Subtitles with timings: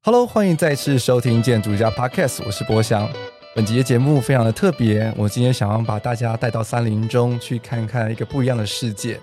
[0.00, 3.10] Hello，欢迎再次收听建筑家 Podcast，我是博翔。
[3.54, 9.20] 本集的节目非常的特别，我今天想要把大家带到森林中去看看一个不一样的世界。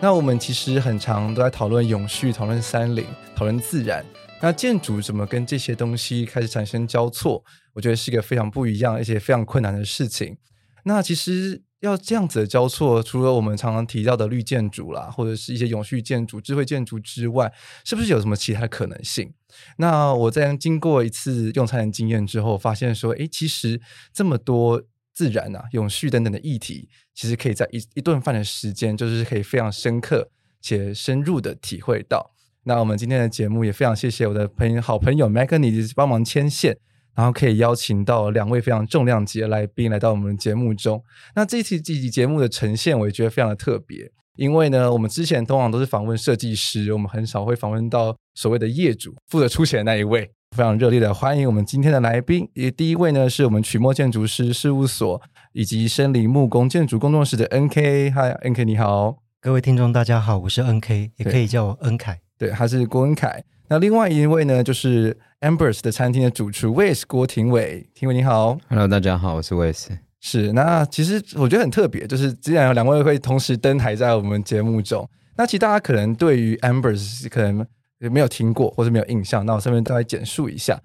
[0.00, 4.04] 那我们其实很常都在讨论永续、讨论森林、讨论自然。
[4.42, 7.42] 那建筑怎么跟这些东西开始产生交错？
[7.72, 10.36] 我觉得是一个非常不一样而且非常困难的事情。
[10.84, 17.52] 那其实要这样子的交错，除了我们常常提到的绿建筑啦，或者是一些永续建筑、智慧建筑之外，
[17.84, 19.32] 是不是有什么其他的可能性？
[19.78, 23.80] 那我在经过一次用餐的经验之后，发现说，诶，其实
[24.12, 32.32] 这么多自然啊、永续等等的议题，其实可以在一一顿饭的时间，就是可以非常深刻且深入的体会到。
[32.64, 36.78] 那我们今天的节目也非常谢谢我的朋友、好朋友 Maggie 帮忙牵线，
[37.16, 41.02] 然后可以邀请到两位非常重量级的来宾来到我们的节目中。
[41.34, 50.30] 那这期这期节目的呈现，我也觉得非常的特别，因为呢，我们之前通常都是访问设计师，我们很少会访问到所谓的业主负责出钱的那一位。
[50.56, 55.20] 非常热烈的欢迎我们今天的来宾，也第一位呢是我们曲墨建筑师事务所
[55.52, 58.12] 以及森林木工建筑工作室的 NK。
[58.14, 62.20] 嗨，NK 你好，各位听众大家好，我是 NK，也可以叫我恩凯。
[62.38, 63.42] 对，他是郭恩凯。
[63.68, 67.84] 那另外一位呢，就是 Ambers 的餐厅的主厨 Wes 郭廷伟。
[67.94, 69.88] 廷伟你好，Hello，大家好，我是 Wes。
[70.20, 77.66] 是，那其实我觉得很特别，就是既然有两位会同时登台在我们节目中，那其实大家可能对于 Ambers 可能
[77.98, 80.80] 没有听过或者没有印象，那我顺便再来简述一下。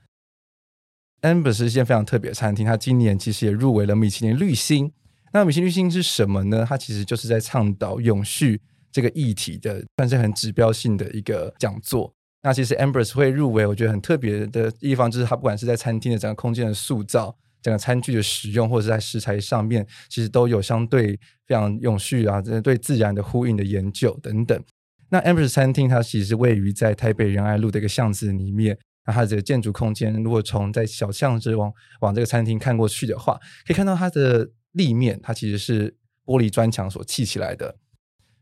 [1.21, 4.91] Ambers 是一间非常特别的餐厅，它今年其实也入围了米其林绿星。
[5.33, 6.65] 那米其林绿星是什么呢？
[6.67, 8.59] 它其实就是在倡导永续。
[8.91, 12.13] 这个议题的算是很指标性的一个讲座。
[12.43, 24.63] 那其实 Ambers 会入围，我觉得很特别的地方就是它不管是在餐厅的整个空间的塑造、整个餐具的使用，或者是在食材上面，其实都有相对非常永续啊，对自然的呼应的研究等等。
[25.09, 28.77] 那 Ambers 餐厅它其实位于在台北仁爱路的一个巷子里面。
[29.03, 33.33] 那它这个建筑空间，如果从在小巷子往往这个餐厅看过去的话，
[33.65, 37.75] 可以看到它的立面，它其实是玻璃砖墙所砌起来的。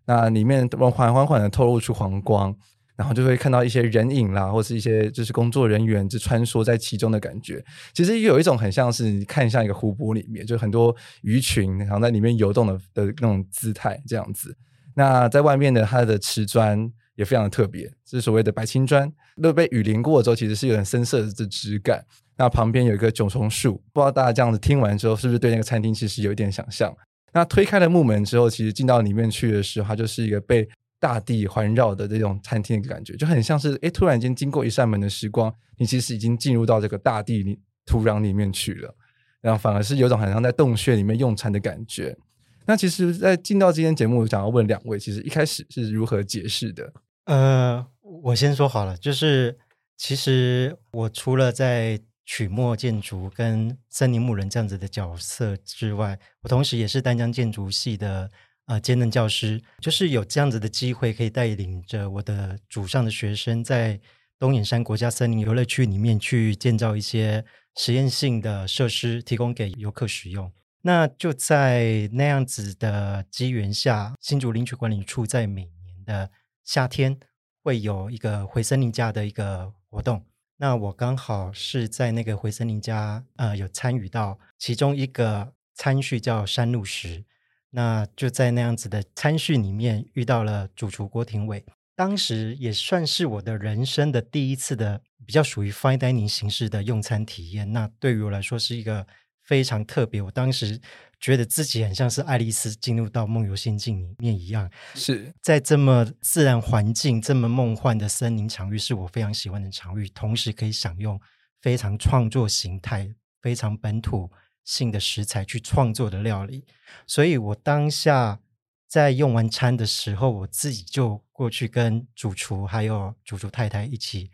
[0.06, 2.54] 那里面缓缓缓的透露出黄光，
[3.00, 7.64] 然后就会看到一些人影啦，或是一些就是工作人员就穿梭在其中的感觉。
[7.94, 14.54] 其实有一种很像是你看像一个湖泊里面，就很多鱼群然后在里面游动的的那种姿态这样子。
[14.96, 19.10] 那在外面的它的瓷砖也非常的特别，是所谓的白青砖，
[19.42, 22.04] 都被雨淋过之后，其实是有点深色的质感。
[22.36, 26.94] 那旁边有一个九重树，不知道大家这样子听完之后，是不是对那个餐厅其实有一点想象？
[27.32, 30.68] 那推开了木门之后，其实进到里面去的时候，它就是一个被
[31.00, 38.94] 大地环绕的这种餐厅的感觉，就很像是诶，突然间经过一扇门的时光，你其实已经进入到这个大地里土壤里面去了，
[39.42, 42.18] 然后反而是有种很像在洞穴里面用餐的感觉。
[42.66, 46.94] 那其实，在进到今天节目，我想要问两位，其实一开始是如何解释的？
[47.26, 49.58] 呃，我先说好了，就是
[49.98, 58.30] 其实我除了在曲墨建筑跟森林牧人这样子的角色之外，我同时也是丹江建筑系的
[58.70, 64.00] 呃兼任教师，就是有这样子的机会，可以带领着我的组上的学生，在
[64.38, 67.44] 东眼山国家森林游乐区里面去建造一些
[67.76, 70.52] 实验性的设施，提供给游客使用。
[70.84, 76.30] 那就在那样子的机缘下，新竹林区管理处在每年的
[76.64, 77.20] 夏天
[77.64, 80.24] 会有一个回森林家的一个活动。
[80.58, 87.26] 那我刚好是在那个回森林家，呃，有参与到其中一个餐序叫山路石，
[87.72, 91.64] 那就在那样子的餐叙里面遇到了主厨郭廷伟，
[91.96, 99.06] 当时也算是我的人生的第一次的比较属于 fine dining 形式的用餐体验，那对于我来说是一个
[99.44, 100.80] 非常特别，我当时。
[101.22, 110.08] 觉得自己很像是爱丽丝进入到梦游仙境里面一样，是在这么自然环境、这么梦幻的森林场域，是我非常喜欢的场域。
[110.08, 111.20] 同时可以享用
[111.62, 114.32] 非常创作形态、非常本土
[114.70, 116.64] 性的食材去创作的料理。
[117.08, 118.40] 所以我当下
[118.88, 124.30] 在用完餐的时候，我自己就过去跟主厨还有主厨太太一起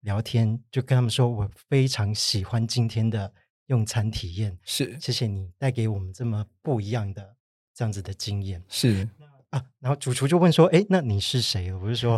[0.00, 3.32] 聊天，就跟他们说我非常喜欢今天的。
[3.68, 7.34] 用餐体验是，谢谢你带给我们这么不一样的
[7.74, 9.08] 这样子的经验是
[9.48, 12.12] 啊，然后主厨就问说：“哎，那你是谁？”我就说：“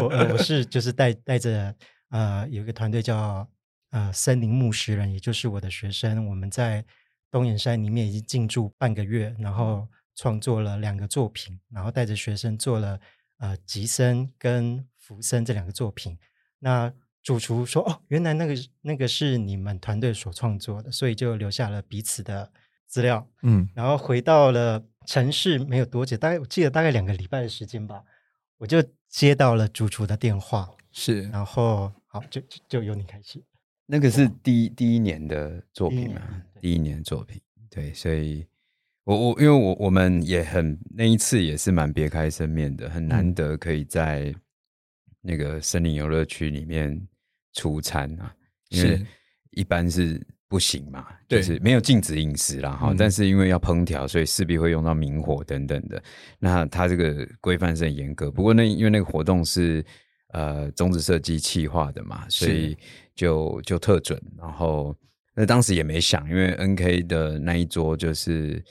[0.00, 1.74] 我、呃、我是就是带带着
[2.10, 3.44] 呃有一个团队叫
[3.90, 6.84] 呃森林牧食人，也就是我的学生，我们在
[7.32, 13.00] 东眼山里面已经进驻半个月，然后创作了两个作品，然后带着学生做了
[13.38, 16.18] 呃吉森跟福森这两个作品。
[16.58, 16.92] 那
[17.22, 22.52] 主厨说：“哦，原来那个那个是你们团队所创作的，所以就留下了彼此的
[22.86, 28.04] 资料。”嗯，然后回到了城市没有多久，大概我记得大概两个礼拜的时间吧，
[28.58, 30.68] 我就接到了主厨的电话。
[30.90, 33.42] 是，然后好，就就就由你开始。
[33.86, 36.20] 那个是第一第一年的作品嘛？
[36.62, 37.38] 第一年的作品，
[37.68, 38.46] 对，所以
[39.04, 44.34] 我我因为我我们也很那一次也是蛮别开生面的，很难得可以在
[45.20, 47.06] 那个森林游乐区里面。
[47.54, 48.34] 出餐啊，
[48.70, 48.98] 因为
[49.50, 50.18] 一般是
[50.48, 52.94] 不行嘛，就是没有禁止饮食啦哈。
[52.96, 56.02] 但是因为要烹调，所以势必会用到明火等等的。
[56.38, 58.30] 那它这个规范是很严格。
[58.30, 59.84] 不过那因为那个活动是
[60.28, 62.74] 呃中子设计企划的嘛，所以
[63.14, 64.18] 就就特准。
[64.38, 64.96] 然后
[65.34, 68.62] 那当时也没想，因为 NK 的那一桌就是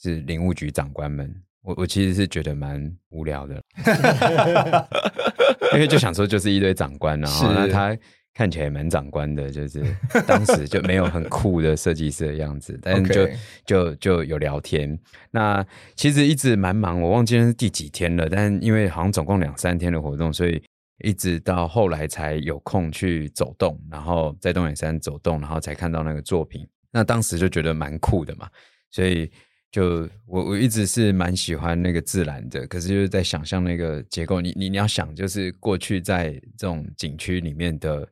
[0.00, 3.62] 是林务局长官们，我我其实是觉得蛮无聊的，
[5.74, 7.96] 因为就想说就是一堆长官，然后那他。
[8.36, 9.80] 看起来蛮长官的，就是
[10.26, 13.28] 当时就没有很酷的设计师的样子，但是就
[13.64, 14.98] 就就有聊天。
[15.30, 15.64] 那
[15.94, 20.60] 其实一直蛮忙，我忘记是第几天了，但因为好像总共两三天的活动，所以
[21.04, 26.66] 一直到后来才有空去走动，然后在东眼山走动，然后才看到那个作品。
[26.90, 28.48] 那当时就觉得蛮酷的嘛，
[28.90, 29.30] 所以
[29.70, 38.08] 就我我一直是蛮喜欢那个自然的，可是就是在想象那个结构，你你你要想，就是过去在这种景区里面的。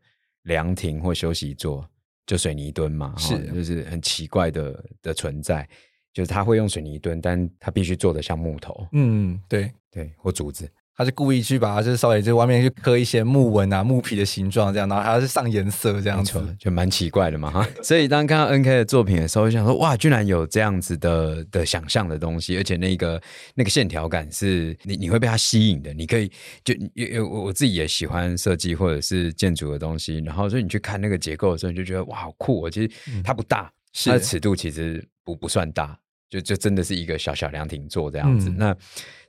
[0.47, 1.89] 凉亭或休息座，
[2.27, 5.65] 就水泥墩嘛，是，就是很奇怪的的存在，
[6.13, 10.69] 就是他会用水泥墩，但他必须做的像木头，嗯，对对，或竹子。
[11.03, 17.69] 他是故意去把它，就是稍微就外面去刻一些木纹啊、木皮的形状这样，然后还要是上颜色这样子，就蛮奇怪的嘛哈。
[17.83, 23.21] 所以当看到 NK 的作品的时候，我想说哇，居然有这样子的的想象的东西，而且那个
[23.55, 25.93] 那个线条感是你你会被它吸引的。
[25.93, 26.31] 你可以
[26.65, 32.71] 就因为我我自己也喜欢设计或者是建筑的东西，然后所以你去看那个结构的时候，你就觉得哇，好酷哦。
[32.71, 32.91] 其实
[33.25, 35.99] 它不大，是它的尺度其实不不算大，
[36.31, 38.49] 就就真的是一个小小凉亭座这样子。
[38.49, 38.77] 嗯、那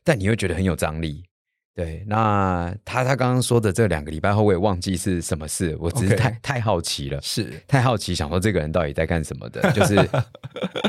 [0.03, 1.23] 但你又觉得很有张力。
[1.75, 9.95] 对，那他他刚刚说的这两个礼拜后，我也忘记是什么事，我只是太.太好奇了，是太好奇，想说这个人到底在干什么的，就是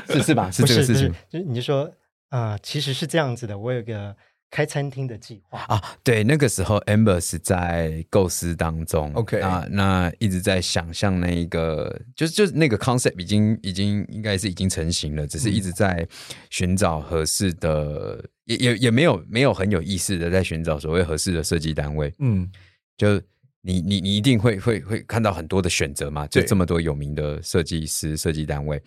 [0.12, 0.50] 是是吧？
[0.50, 1.84] 是这个事情，就是你就说
[2.28, 4.14] 啊、呃，其实是这样子的，我有个。
[4.54, 5.58] 开餐厅的计划。
[5.62, 9.40] 啊，对，那个时候 Amber 是在构思当中，OK。
[9.40, 16.06] 啊，那一直在想象那一个，就是就是那个 concept 已经已经应该是已经成型了，只是一直在
[16.50, 22.48] 寻找合适的，嗯、也也也没有没有很有意思的在寻找所谓合适的设计单位，嗯，
[22.96, 23.20] 就
[23.60, 28.80] 你你你一定会会会看到很多的选择嘛，就这么多有名的设计师设计单位，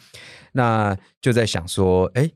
[0.54, 2.32] 那就在想说，哎。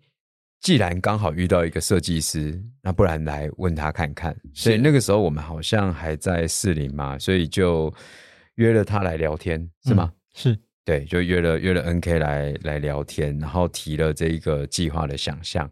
[0.62, 4.36] 既然刚好遇到一个设计师，那不然来问他看看。
[4.54, 7.92] 所以那个时候我们好像还在士林嘛，所以就
[8.56, 10.12] 约了他来聊天，是吗？
[10.14, 15.68] 嗯、是，对，就约了约了 NK 来来聊天，然后提了这一个计划的想象。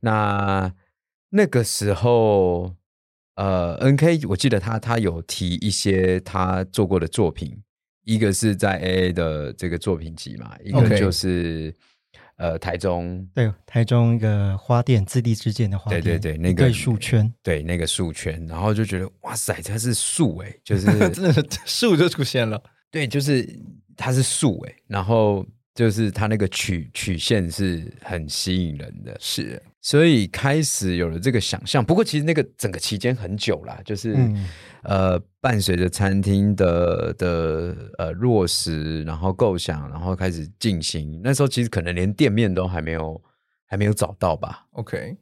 [0.00, 0.70] 那
[1.30, 2.74] 那个时候，
[3.36, 7.56] 呃，NK 我记得他他有提一些他做过的作品，
[8.04, 11.72] 一个是在 AA 的这个作品集嘛，一个就是。
[11.72, 11.76] Okay.
[12.38, 13.24] 呃，台中。
[13.34, 22.58] 对，台中一个花店，自地之间的花店，对对对，那个树圈，对那个树圈，然后就觉得哇塞，它是树哎，就是 真的是树就出现了，
[22.90, 23.46] 对，就是
[23.96, 29.62] 它是树哎，然后就是它那个曲曲线是很吸引人的，是。
[29.80, 34.46] 所以开始有了这个想象，不过其实那个整个期间很久了，就是、嗯、
[34.88, 41.20] 呃，伴随着餐厅的的呃落实，然后构想，然后开始进行。
[41.22, 43.22] 那时候其实可能连店面都还没有
[43.66, 45.18] 还没有找到吧？OK，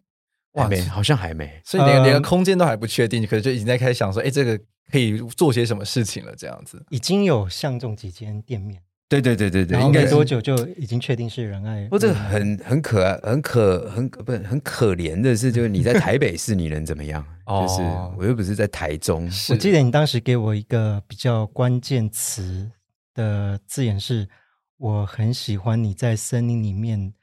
[0.52, 4.56] 哇没，好像还没，所以连连个空间都还不确定，可能就已经在开始想说，哎，这个
[4.92, 6.32] 可以做些什么事情了？
[6.36, 8.82] 这样子已经有相中几间店面。
[9.08, 11.84] 对对对对对，应该多久就已经确定是仁爱？
[11.84, 17.24] 不过这个很很可爱，很可很不是很可怜的是，就是你在台北市，你能怎么样？
[17.46, 17.80] 就是
[18.18, 19.30] 我又不是在台中。
[19.50, 22.68] 我记得你当时给我一个比较关键词
[23.14, 24.28] 的字眼是，
[24.76, 27.14] 我很喜欢你在森林里面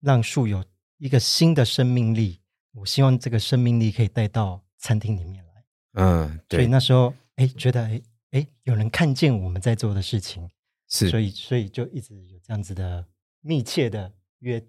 [0.00, 0.64] 让树有
[0.98, 2.40] 一个新的生命力。
[2.74, 6.02] 我希望这个生命力可以带到餐厅里面来。
[6.02, 6.58] 嗯，对。
[6.58, 8.02] 所以那时候哎，觉得哎
[8.32, 10.50] 哎，有人看见我们在做的事情。
[10.92, 13.02] 是，所以所以就一直有这样子的
[13.40, 14.60] 密切的约，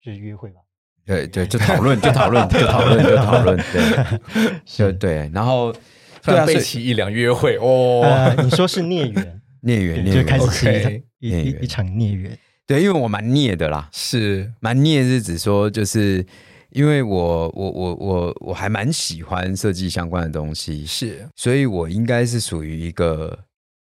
[0.00, 0.60] 就是约会吧。
[1.04, 3.56] 对对，就讨论，就讨论，就讨论，就讨论。
[3.72, 4.20] 对，
[4.64, 5.28] 就对。
[5.34, 5.74] 然后
[6.22, 8.02] 突然背起一两约会哦。
[8.42, 9.42] 你说是孽缘？
[9.62, 12.38] 孽缘，就开始是一一一场孽缘。
[12.66, 16.24] 对，因为我蛮孽的啦，是蛮孽是指说，就是
[16.70, 23.40] 因为我我我我我还蛮喜欢设计相关的东西，是，所以我应该是属于一个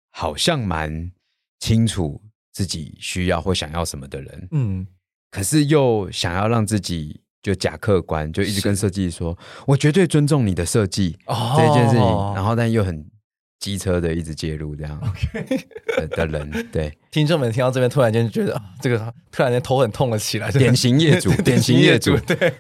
[0.09, 1.12] 好像蛮
[1.63, 4.85] 清楚自己需要或想要什么的人，嗯，
[5.31, 12.05] 可是又想要让自己就假客观，就一直跟设计说，我绝对尊重你的设计、哦、这件事情，
[12.35, 13.05] 然后但又很。
[13.59, 16.07] 机车的一直介入这样，OK。
[16.09, 16.91] 的人，对。
[17.11, 18.97] 听众们听到这边，突然间就觉得这个
[19.31, 20.51] 突然间头很痛了起来。
[20.51, 22.53] 典型业主， 典型业主，对。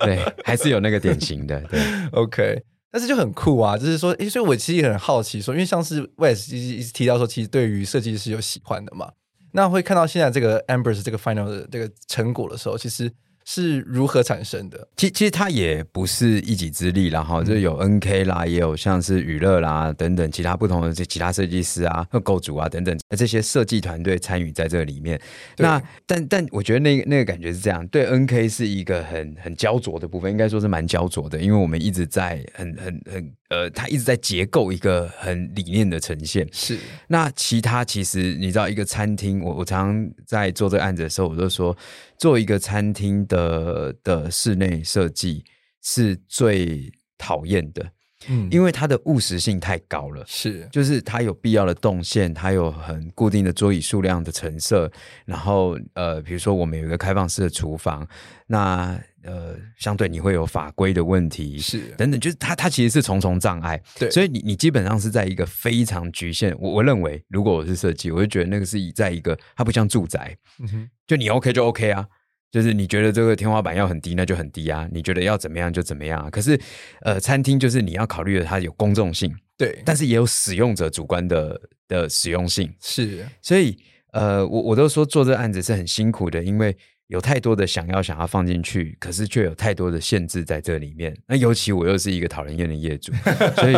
[0.00, 1.80] 对，还是有那个典型的，对，
[2.10, 2.60] OK。
[2.90, 9.10] 但是就很酷啊，就是说，诶，所以我其实也很好奇，说，因为像是 Wes 一直提到说，其实对于设计师有喜欢的嘛，
[9.52, 13.12] 那会看到现在这个 Ambers 这个 Final 的这个成果的时候，其实。
[13.44, 14.88] 是如何产生的？
[14.96, 25.20] 其其实它也不是一己之力，然后就有 NK 啦，也有像是娱乐啦等等其他不同的这其他设计师啊、和构筑啊等等这些设计团队参与在这里面。
[25.58, 33.32] 那但但我觉得那个那个感觉是这样，对 NK 是一个很很焦灼的部分，应该说是蛮焦灼的，因为我们一直在很很很。
[33.50, 36.48] 呃，他一直在结构一个很理念的呈现。
[36.52, 36.78] 是，
[37.08, 41.76] 那其他其实你知道，一个餐厅，我我常常在做这个案子的时候，我都说，
[42.16, 45.44] 做一个餐厅的的室内设计
[45.82, 47.90] 是最讨厌的。
[48.28, 54.92] 嗯，因为它的务实性太高了，是，就是它有必要的动线，它有很固定的桌椅数量的陈设，
[55.24, 58.06] 然后呃，比如说我们有一个开放式的厨房，
[58.46, 72.06] 那呃，相对你会有法规的问题，是等等，就是它它其实是重重障碍，对，所以你你基本上是在一个非常局限，我我认为，如果我是设计，我就觉得那个是以在一个它不像住宅，嗯哼，就你 OK 就 OK 啊。
[72.52, 74.88] 就是你觉得这个天花板要很低，那就很低啊。
[74.90, 76.28] 你觉得要怎么样就怎么样啊。
[76.28, 76.60] 可是，
[77.02, 83.24] 呃，餐厅就是你要考虑的，它有公众性，对，但是也有使用者主观的的使用性，是。
[83.40, 83.78] 所以，
[84.10, 86.76] 呃，我我都说做这个案子是很辛苦的，因为
[87.10, 91.14] 有太多的想要想要放进去，可是却有太多的限制在这里面。
[91.26, 93.12] 那尤其我又是一个讨人厌的业主，
[93.56, 93.74] 所以，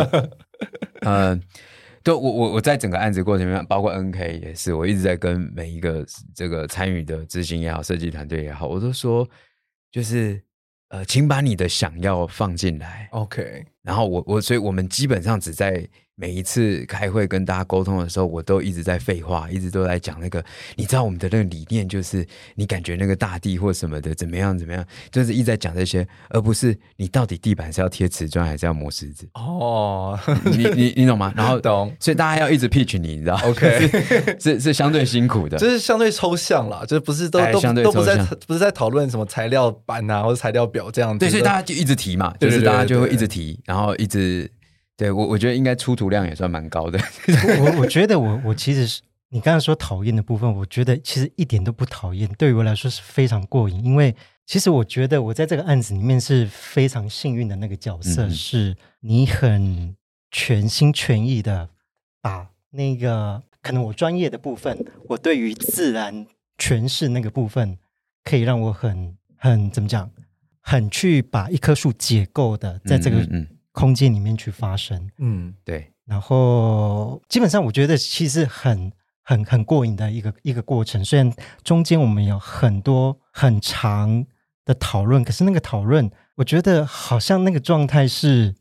[1.01, 1.39] 呃。
[2.05, 9.25] 对，我我我在整个案子过程里面，包括 NK 也是，我一直在跟每一个这个参与的执行也好，设计团队也好，我都说，
[9.89, 10.43] 就是
[10.89, 13.65] 呃，请把你的想要放进来，OK。
[13.83, 15.87] 然后我我，所以我们基本上只在。
[16.15, 20.45] 每一次开会跟大家沟通的时候，我都一直在废话，一直都在讲那个。
[20.75, 22.23] 你知道我们的那个理念就是，
[22.53, 29.27] 你感觉那个大地或什么的怎么样怎么样，就是一直在讲这些，而不是你到底地板是要贴瓷砖还是要磨石子。
[29.33, 31.33] 哦，你你你懂吗？
[31.35, 33.89] 然后懂，所以大家要一直 pitch 你，你知道？OK，
[34.39, 41.17] 是是相对辛苦的， 就是相对抽象啦，就是不是都都都不在不是在讨论什么材料板啊或者材料表这样子。
[41.17, 44.49] 对，所以大家就一直提嘛，就是大家就会一直提，然后一直。
[44.95, 46.99] 对我，我觉得应该出图量也算蛮高的。
[47.59, 53.83] 我我觉得我我其实是你刚才说讨厌的部分，我觉得其实一点都不讨厌，对于我来说是非常过瘾。
[53.83, 54.15] 因为
[54.45, 59.95] 其实我觉得我在这个案子里面是非常幸运的那个角色，嗯、是你很
[60.29, 61.69] 全心全意的
[62.21, 66.27] 把那个可能我专业的部分，我对于自然
[66.59, 67.79] 诠释那个部分，
[68.23, 70.11] 可以让我很很怎么讲，
[70.61, 73.27] 很去把一棵树解构的，在这个。
[73.73, 75.89] 空间里面去发生，嗯，对。
[76.05, 78.91] 然后基本上，我觉得其实很
[79.23, 81.03] 很很过瘾的一个一个过程。
[81.03, 84.25] 虽然中间我们有很多很长
[84.65, 88.53] 的讨论，可是那个讨论，我觉得好像那个状态是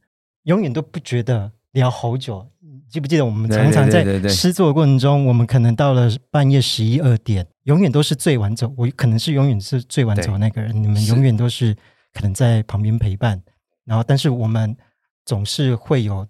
[0.44, 2.48] 永远都不觉得聊好久。
[2.88, 8.72] 记不记得我们常常在诗作的过程中，我们可能到了半夜十一二点，永远都是最晚走。
[8.76, 11.74] 我可能是永远是最晚走的那个人，你们永远都是
[12.14, 13.42] 可能在旁边陪伴。
[13.84, 14.76] 然后，但是我们。
[15.24, 16.26] 总是会有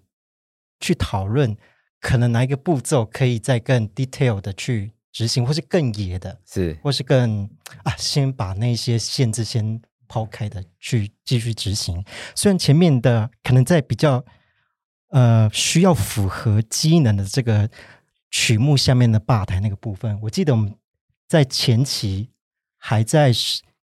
[0.79, 1.55] 去讨论，
[1.99, 7.49] 可能哪一个步骤可以再更 detail 的去执行，或是更野的，是，或是更
[7.83, 12.03] 啊，先把那些限制先抛开的去继续执行。
[12.35, 14.23] 虽然前面的可能在比较
[15.09, 17.69] 呃需要符合机能的这个
[18.29, 20.75] 曲目下面的吧台那个部分，我记得我们
[21.27, 22.29] 在前期
[22.77, 23.31] 还在。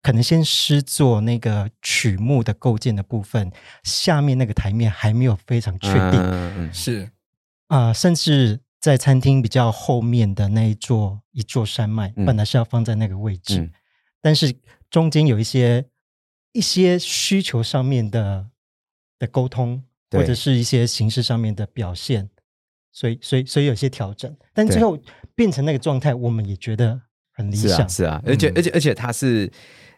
[0.03, 3.53] 可能先施做那个曲目的构建的部分，
[3.83, 7.11] 下面那个台面还没有非常确定，嗯、是。
[7.67, 13.71] 啊、呃，甚至在餐厅比较后面的那一座一座山脉，本来是要放在那个位置，嗯、
[14.23, 14.57] 但是
[14.89, 15.85] 中间有一些
[16.53, 18.47] 一些需求上面的
[19.19, 22.31] 的沟通，或者是一些形式上面的表现，
[22.91, 24.99] 所以所以所以有些调整，但最后
[25.35, 26.99] 变成那个状态，我们也觉得
[27.35, 29.53] 很理想，是啊，是啊，而且、嗯、而且而且它是。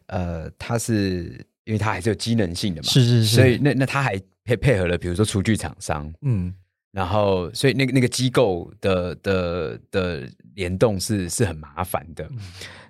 [0.06, 6.54] 呃，它是因为它还是有机能性的嘛，是是是，所以那那它还配配合了，比如说厨具厂商，嗯，
[6.90, 12.25] 然后所以那个那个机构的的的联动是是很麻烦的。
[12.30, 12.38] 嗯、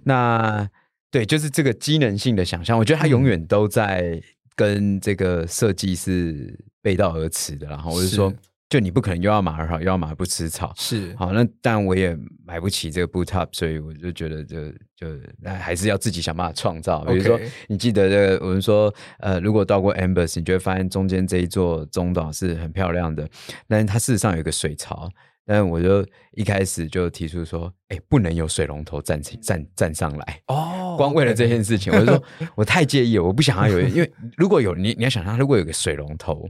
[0.03, 0.71] 那
[1.11, 4.23] 对，就是这个机能性的想象，我觉得它永远都在
[4.55, 7.67] 跟这个设计是背道而驰的。
[7.67, 8.33] 然后我就说。
[8.73, 17.05] 就你不可能又要马儿好，又要马儿不吃草，是好，那但我也买不起这个 boot up，所以我就觉得就就那还是要自己想办法创造。
[17.05, 17.39] 比如说，
[17.69, 23.29] 你记得这个，我们说呃，如果到过 Ambers，你就会发现中间这一座中岛是很漂亮的，
[23.69, 25.07] 但是它事实上有一个水槽。
[25.45, 32.23] 但是我就一开始就提出说，哎、欸，不能有水龙头站起站站上来哦，光为了这件事情，我就说
[32.57, 36.49] 我太介意了，我不想要有，因为如果有你你要想象，如果有个水龙头。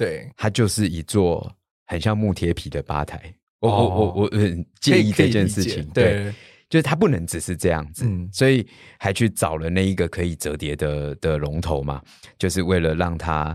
[0.00, 1.54] 对，它就是一座
[1.86, 3.20] 很像木铁皮的吧台。
[3.58, 5.86] 我我我我很介意这件事情。
[5.90, 6.34] 对，对，
[6.70, 8.66] 就是它不能只是这样子，嗯，所以
[8.98, 12.00] 还去找了那一个可以折叠的的龙头嘛，
[12.38, 13.54] 就是为了让它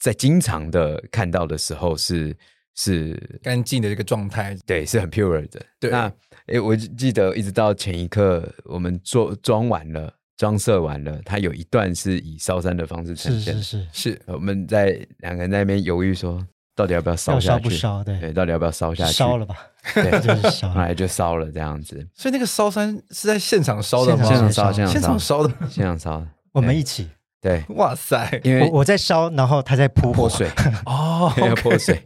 [0.00, 2.34] 在经常的看到的时候是
[2.74, 4.56] 是干净的这个状态。
[4.64, 5.62] 对，是很 pure 的。
[5.78, 6.10] 对，那
[6.46, 10.10] 诶，我记得一直到前一刻，我们做装完了。
[10.36, 17.70] 装设完了，它有一段是以烧山的方式呈现，是是是，是我们在两个人在那边犹豫说，到底要不要烧下去？
[17.70, 18.04] 烧不烧？
[18.04, 19.12] 对对，到底要不要烧下去？
[19.12, 19.54] 烧了吧，
[19.94, 22.06] 对， 就是烧，后来就烧了这样子。
[22.14, 24.24] 所以那个烧山是在现场烧的吗？
[24.24, 26.28] 现场烧，现场烧的，现场烧的。
[26.52, 27.08] 我们一起，
[27.40, 30.48] 对， 哇塞，因为我我在烧，然后他在泼泼水，
[30.86, 32.02] 哦，要泼水，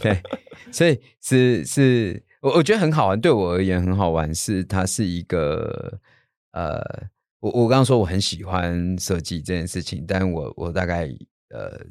[0.00, 0.20] 对，
[0.70, 5.98] 所以是是，我我觉得很好玩，对我而言很好玩，是它是一个
[6.52, 7.10] 呃。
[7.42, 11.08] 我我刚刚说我很喜欢设计这件事情，但我我大概
[11.50, 11.84] 呃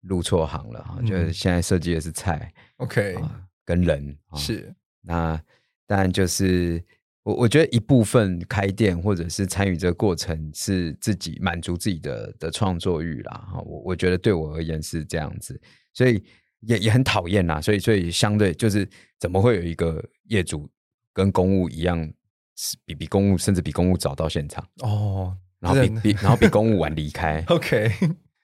[0.00, 4.74] 入错行了哈，嗯、就是现在设计的是菜，OK，、呃、跟人是。
[5.02, 5.40] 那
[5.86, 6.82] 当然就是
[7.22, 15.58] 我我觉得一部分开店或者是参与这个过程是自己满足自己的的创作欲啦哈，我我觉得对我而言是这样子，
[15.94, 16.20] 所以
[16.62, 18.86] 也也很讨厌啦，所以所以相对就是
[19.20, 20.68] 怎么会有一个业主
[21.12, 22.12] 跟公务一样？
[22.84, 27.90] 比比公务甚至比公务早到现场哦，然后比比然后比公务晚离开， OK，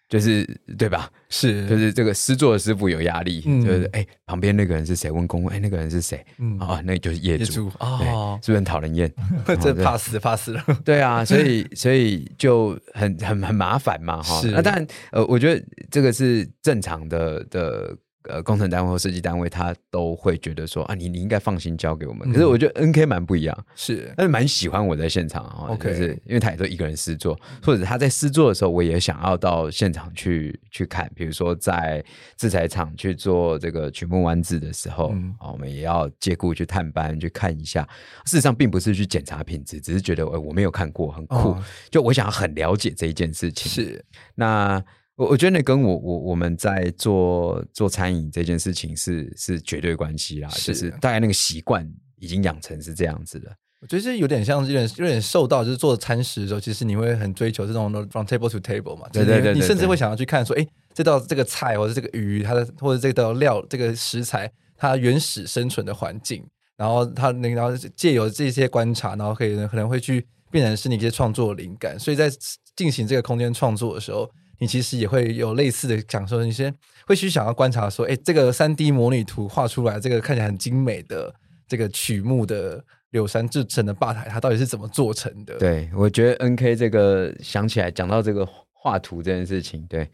[0.09, 0.45] 就是
[0.79, 1.11] 对吧？
[1.29, 5.11] 是，就是这个师座的师傅有压力，就是哎，旁边那个人是谁？
[5.11, 6.25] 问公务，哎，那个人是谁？
[6.38, 9.12] 嗯啊，那就是业主哦，是不是很讨人厌？
[9.61, 10.65] 这怕死怕死了。
[10.85, 14.41] 对啊，所以所以就很很很麻烦嘛哈。
[14.45, 17.97] 那当然呃，我觉得这个是正常的的。
[18.29, 22.33] 呃，工程单位或设计单位，他都会觉得说啊，你你应该放心交给我们。
[22.33, 25.77] 可是我觉得 NK 蛮不一样，是，但是蛮喜欢我在现场啊。
[25.77, 31.11] 就是因为他也都一个人试做，或者他在试做的时候，我也想要到现场去去看。
[31.15, 32.03] 比如说在
[32.39, 37.87] 制材厂去做这个曲目弯制的时候，嗯、我们也要借故去探班去看一下。
[38.25, 41.51] 事实上，并不是去检查品质，只是觉得我没有看过，很酷。
[41.51, 43.71] 哦、就我想要很了解这一件事情。
[43.71, 44.03] 是，
[44.35, 44.83] 那。
[45.16, 53.48] 我我觉得那跟我我我们在做做餐饮这件事情是是绝对关系啦，是就是大概那个习惯已经养成是这样子的。
[53.81, 66.44] 我觉得这有点像有点有点受到就是做餐食的时候，其实你会很追求这种 from table to table 嘛，对对对，你甚至会想要去看说，哎，这道这个菜或者这个鱼，它的或者这道料这个食材它原始生存的环境，
[66.77, 71.96] 然后它那然后借由这些观察，然后可以可能会去变成是你一些创作的灵感。
[72.00, 72.29] 所以在
[72.74, 74.29] 进行这个空间创作的时候。
[74.59, 76.75] 你其实也会有类似的讲说，你先
[77.07, 81.35] 会去想要观察说，哎，这个三 D 模拟图画出来，这个看起来很精美的
[81.67, 85.57] 这个曲目的柳山制成的吧台，它到底是怎么做成的？
[85.59, 90.09] 对，我觉得 NK 这个想起来讲到这个画图这件事情，对，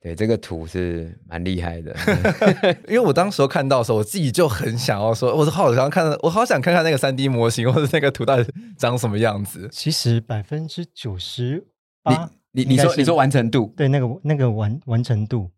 [0.00, 1.94] 对，这个图是蛮厉害的。
[2.88, 9.68] 因为我当时候看到的时候，我自己就很想要说，我好想看，我好想看看那个三 D 模型或者那个图到底长什么样子。
[9.70, 11.66] 其实百分之九十
[12.02, 12.30] 八。
[12.56, 15.50] 你你说你说完成度对那个那个完完成度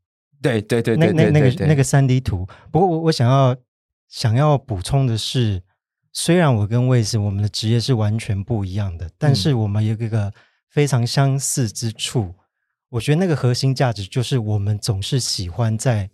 [0.43, 3.57] 对对对对那那那个那个三 D 图，不过我我想要
[4.09, 5.63] 想要补充的是，
[6.13, 10.33] 虽然我跟魏斯我们的职业是完全不一样的，但是我们有一个
[10.71, 12.23] 非常相似之处。
[12.23, 12.35] 嗯、
[12.89, 16.11] 我觉得那个核心价值就是我们总是喜欢在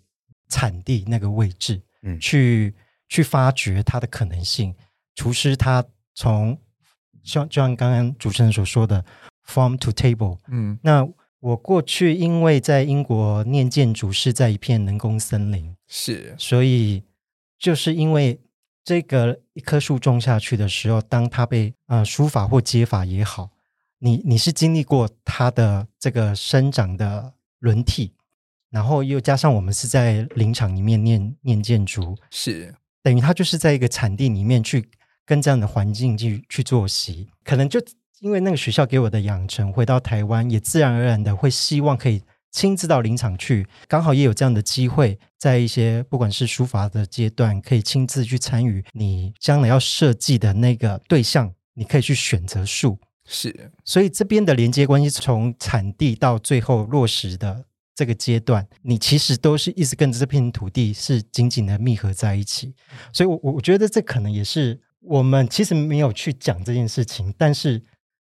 [0.51, 2.75] 产地那个位置，嗯，去
[3.09, 4.75] 去发掘它的可能性。
[5.15, 5.83] 厨师他
[6.15, 6.59] 从
[7.23, 9.03] 像就像刚刚主持人所说的。
[9.47, 11.07] Farm to table，嗯，那
[11.39, 17.03] 我过去因为在英国念建筑，是在一片人工森林，是，所以
[17.59, 18.41] 就是因为
[18.83, 23.51] 这个一棵树种下去的时候，当它被呃书法或接法也好，
[23.99, 28.15] 你你是经历过它的这个生长的轮替，
[28.71, 32.75] 然后又加上我们是在林场里面念念建筑，是。
[33.03, 34.89] 等于它就是在一个产地里面去
[35.27, 37.79] 跟这样的环境去去作息，可能就。
[38.25, 52.99] 因为那个学校给我的养成，回到台湾也自然而然的会希望可以亲自到林场去，刚好也有这样的机会，在一些不管是书法的阶段，可以亲自去参与你将来要设计的那个对象，你可以去选择树。
[53.27, 57.63] 是，所以这边的连接关系，从产地到最后落实的
[57.95, 62.75] 这个阶段，你其实都是一直跟着这片土地是紧紧的密合在一起。
[63.13, 67.83] 所以我，我我觉得这可能也是我们其实没有去讲这件事情，但是。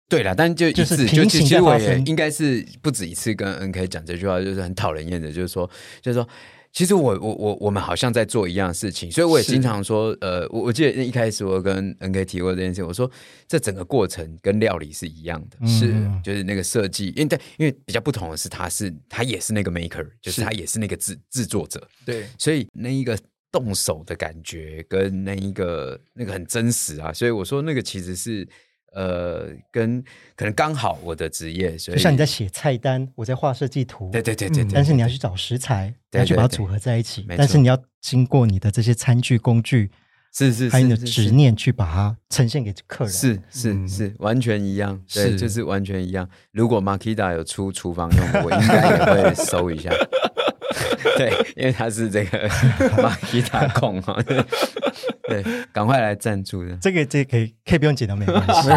[0.09, 5.68] 对了，但就一次就是就其实我也应应该是不止一次跟 NK 讲这句话，就是很讨人厌的，就是说，
[6.01, 6.27] 就是说，
[6.73, 13.11] 其实我我我我们好像在做一样事情，所以我也经常说，呃，我我记得一开始我跟 NK 提过这件事，我说
[13.47, 15.92] 这整个过程跟料理是一样的，是
[16.25, 20.40] 就是那个设计，因为对，因为比较不同的是，他是他也是那个 maker，就是。
[20.40, 23.18] 他也是那个制制作者，对，所以那一个
[23.53, 28.49] 动手的感觉跟那一个那个很真实啊，所以我说那个其实是。
[28.98, 30.02] 呃，跟
[30.34, 39.88] 可能刚好我的职业，所以就像你在写菜单，我在画设计图，对对对对，对，但是你要去找食材，要去把它组合在一起，但是你要经过你的这些餐具工具，
[40.32, 46.28] 是是，是，还有你的执念去把它呈现给客人，是是、嗯、是，完全一样，对，就是完全一样。
[46.50, 49.92] 如果 Makita 有出厨房用，我应该也会搜一下。
[51.16, 52.48] 对，因为他是这个
[53.02, 54.16] 马吉他控哈，
[55.28, 56.76] 对，赶快来赞助的。
[56.80, 58.68] 这个这个可以可以不用剪都没关系。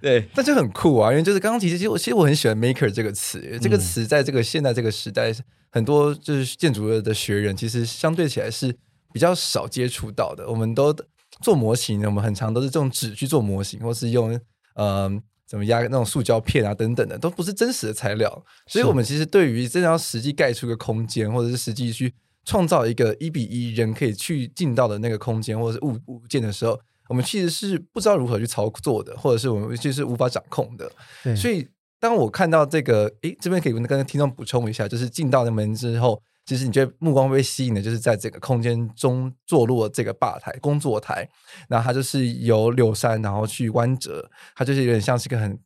[0.00, 5.32] 对，那就很酷啊，因为就是刚刚其实其实我其实我很喜欢 maker 这个词，嗯、这个词在这个现在这个时代，
[5.70, 8.74] 很多就是建筑的学人其实相对起来是
[9.12, 10.48] 比较少接触到的。
[10.48, 10.94] 我们都
[11.40, 14.32] 做模型，我们很常都是这种纸去做模型，或是用
[14.74, 15.16] 嗯。
[15.16, 22.12] 呃怎么压那种塑胶片啊等等的，都不是真实的材料，所以我们其实对于真的要实际盖出一个空间，或者是实际去
[22.44, 26.78] 创造一个一比一人可以去进到的那个空间，或者是物物件的时候，
[27.08, 30.90] 我们其实是不知道如何去操作的，或者是我们其实是无法掌控的。
[31.22, 31.68] 对，所以
[32.00, 36.22] 当我看到这个，诶，这边可以跟听众补充一下，就是进到那门之后。
[36.46, 41.26] 其实你觉得目光被吸引的，就是在这个空间中坐落这个吧台、工作台，
[41.68, 45.58] 那它就是由柳杉然后去弯折，它就是有点像是一个很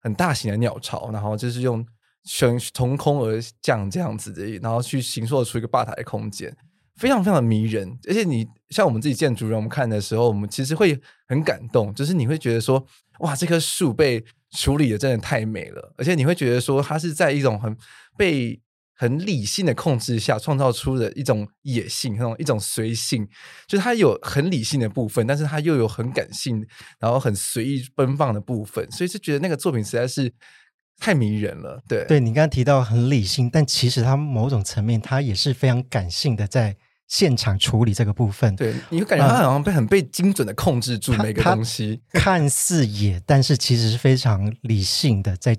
[0.00, 1.86] 很大型的鸟巢，然后就是用
[2.24, 6.52] 从从空而降这样子的，然后去形塑出一个吧台的空间，
[6.96, 7.96] 非常非常的迷人。
[8.08, 12.84] 而且你像我们自己建筑人，我们看的时候，我们其实会很感动，就是你会觉得说，
[13.20, 17.76] 哇，这棵树被处理的真的太美了，而且你会觉得说，它是在一种很
[18.16, 18.60] 被。
[19.04, 23.28] 很理性的控制下创造出的一种野性，那种一种随性，
[23.68, 26.66] 就是它有很理性的部分，但是它又有很感性，
[26.98, 30.32] 然后很随意奔放的部分，所以就觉得那个作品实在是
[30.98, 31.82] 太迷人了。
[31.86, 36.74] 对，对你刚刚提到很理性，但其实它某种层面，他也是非常感性的，在
[37.06, 38.56] 现场处理这个部分。
[38.56, 45.54] 对，你会感觉他好像被很被精准的控制住每个东西，看似野，但是其实是非常理性的，在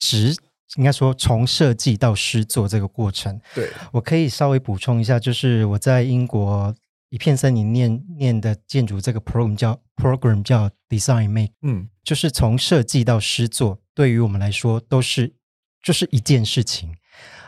[0.00, 0.34] 直。
[0.76, 6.74] 应该说，从设计到施作这个过程，对，我可以稍微补充一下，就是我在英国
[7.10, 15.34] 一片森林念念的建筑这个 program 叫 program 叫 Design Make，嗯，就是从设计到施作，对于我们来说都是
[15.82, 16.94] 就是一件事情。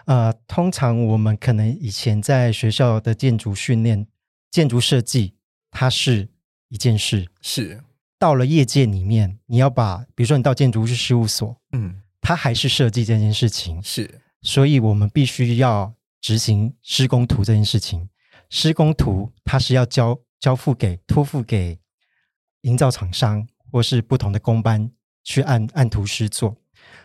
[0.04, 4.06] 呃，通常我们可能以前在学校的建筑训练，
[4.50, 5.32] 建筑设计
[5.70, 6.28] 它是
[6.68, 7.82] 一件事，是
[8.18, 12.02] 到了业界里面，你要把，比如说你到建筑师事务所，嗯。
[12.24, 18.08] 它还是设计这件事情，是，所以我们必须要执行施工图这件事情。
[18.48, 21.78] 施工图它是要交交付给托付给
[22.62, 24.90] 营造厂商或是不同的工班
[25.22, 26.56] 去按按图施作，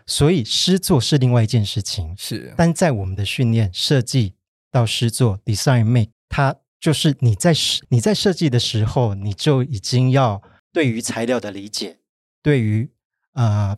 [0.06, 2.16] 所以施作是另外一件事情。
[2.18, 4.36] 是，但在我们的训练设计
[4.72, 7.54] 到施作 design make，它就是你在
[7.90, 11.98] 你在设计的时候，你就已经要对于材料的理解，
[12.42, 12.90] 对于
[13.34, 13.72] 啊。
[13.72, 13.78] 呃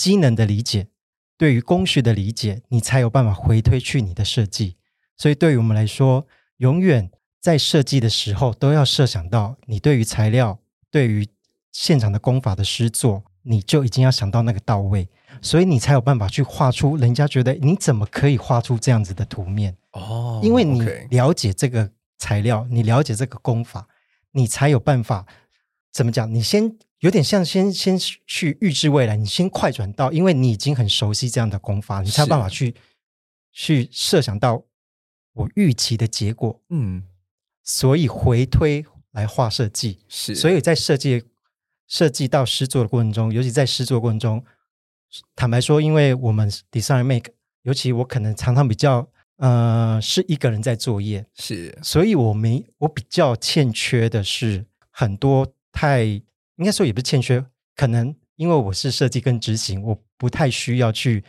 [0.00, 0.86] 机能的理解，
[1.36, 4.76] 对于工序的理解，你才有办法回推去你的设计。
[5.14, 10.58] 所以，对于我们来说，永远在设计的时候都要设想到，你对于材料、
[10.90, 11.28] 对于
[11.70, 15.06] 现场的工法的施作，你就已经要想到那个到位，
[15.42, 20.40] 所以你才有办法去画出人家觉得你怎么可以画出这样子的图面哦？
[20.42, 23.86] 因为你了解这个材料，你了解这个工法，
[24.32, 25.26] 你才有办法
[25.92, 26.34] 怎么讲？
[26.34, 26.78] 你先。
[27.00, 32.74] 有点像先先去预知未来，你先快转到，因为你已经很熟悉这样的功法，你才有办法去
[33.52, 34.62] 去设想到
[35.32, 36.60] 我预期的结果。
[36.68, 37.02] 嗯，
[37.62, 41.24] 所以回推来画设计是，所以在设计
[41.86, 44.44] 设计到施作的过程中，尤其在施作过程中，
[45.34, 47.32] 坦白说，因为我们 design make，
[47.62, 56.20] 尤其我可能常常比较呃是一个人在作业，是，所以我没我比较欠缺的是很多太。
[56.60, 57.44] 应该说也不是欠缺，
[57.74, 61.24] 可能因为我是设计跟执行，我不太需要去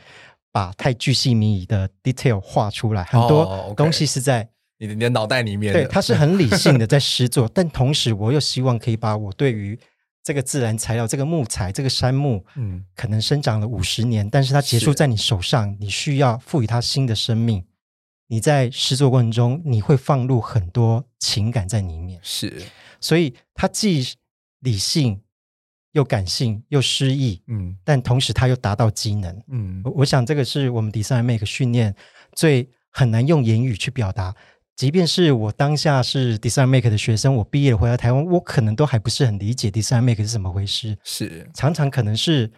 [0.52, 5.72] 把太巨细靡遗的 detail 画出来，很多东西是在你的你的脑袋里面。
[5.72, 9.80] 对，它是很理性的 在实作，但同时我又希望可以把我对于
[10.22, 17.66] 这个自然材料、这个木材、这个杉木，嗯，可能生长了五十年，但是它结束在你手上，你需要赋予它新的生命。
[18.28, 22.62] 你在实作过程中，你会放入很多情感在里面，是，
[23.02, 24.08] 所以它既
[24.62, 25.22] 理性
[25.92, 31.94] 又感性又诗意，嗯，但同时它又达到机能，嗯，我想这个是我们 Design Make 训练
[32.34, 34.36] 最很难用言语去表达。
[34.76, 42.52] 即便是我当下是 Design Make 的学生，我毕业回到台湾，我可能都还不是很理解 Design Make 是怎么回事，是常常可能是。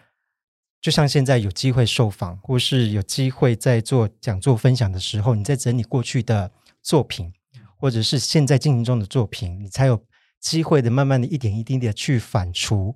[0.80, 7.32] 就像现在有机会受访，或是有机会在做讲座分享的时候，你在整理过去的作品，
[7.78, 9.98] 或者是现在进行中的作品，你才有
[10.44, 12.94] 机会的慢慢的一点一滴的去反刍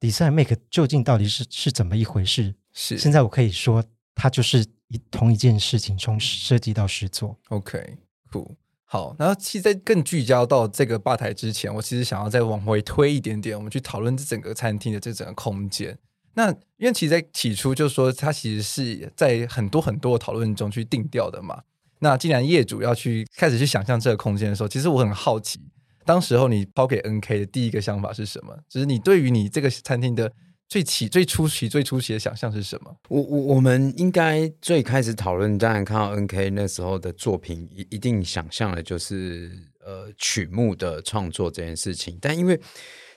[0.00, 2.54] Design Make 究竟到底是是怎么一回事。
[2.72, 7.38] 是，现在我可以说，它就是一同一件事情，从设计到实作。
[7.50, 8.54] OK，cool。
[8.86, 15.98] 好，然后其实，在更聚焦到这个吧台之前，我其实想要再往回推一点点，我们去讨论这整个餐厅的这整个空间。
[16.32, 21.62] 那因为其实，在起初就说，它其实是在很多很多的讨论中去定调的嘛。
[21.98, 25.60] 那既然业主要去开始去想象这个空间的时候，其实我很好奇，
[26.08, 28.56] 当时候你抛给 NK 的第一个想法是什么？
[28.66, 30.32] 就是你对于你这个餐厅的
[30.66, 32.96] 最起、最初期、最初期的想象是什么？
[33.10, 39.52] 我我我们应该最开始讨论，当然看到 NK 那时候的作品，一一定想象的就是
[39.84, 42.16] 呃曲目的创作这件事情。
[42.22, 42.58] 但因为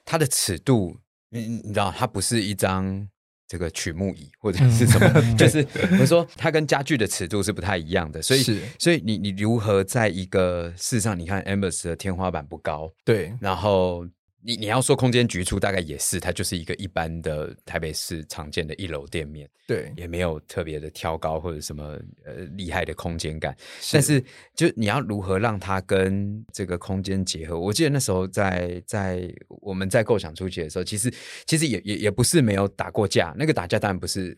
[0.04, 0.98] 它的尺度，
[1.30, 3.08] 你你知道，它不是一张。
[3.52, 5.68] 这个曲目椅或者是什么， 嗯、就是
[6.00, 8.42] 我说它跟家具的尺度是不太一样的，所以
[8.80, 14.08] 所以你你如何在一个事实上，你看 Amber's 的天花板不高，对，然后。
[14.44, 23.56] 你你要说空间局促，大概也是，它就是一个一般的台北市常见的一楼店面，对，也没有特别的挑高或者什么呃厉害的空间感。
[23.80, 24.24] 是但是，
[24.56, 27.60] 就你要如何让它跟这个空间结合？
[27.60, 31.14] 我记得那时候在在我们在构想初期的时候，其实
[31.46, 34.36] 其实也也也不是没有打过架，那个打架当然不是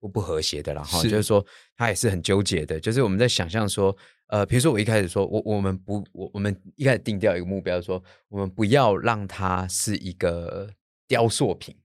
[0.00, 1.44] 不不和谐的啦，哈，就是说
[1.76, 3.96] 他也是很纠结的，就是我们在想象说。
[4.28, 10.70] 呃，比如说我一开始说，我我们不，我我们一开始定掉一个目标，说我们不要让它是一个
[11.06, 11.76] 雕塑品，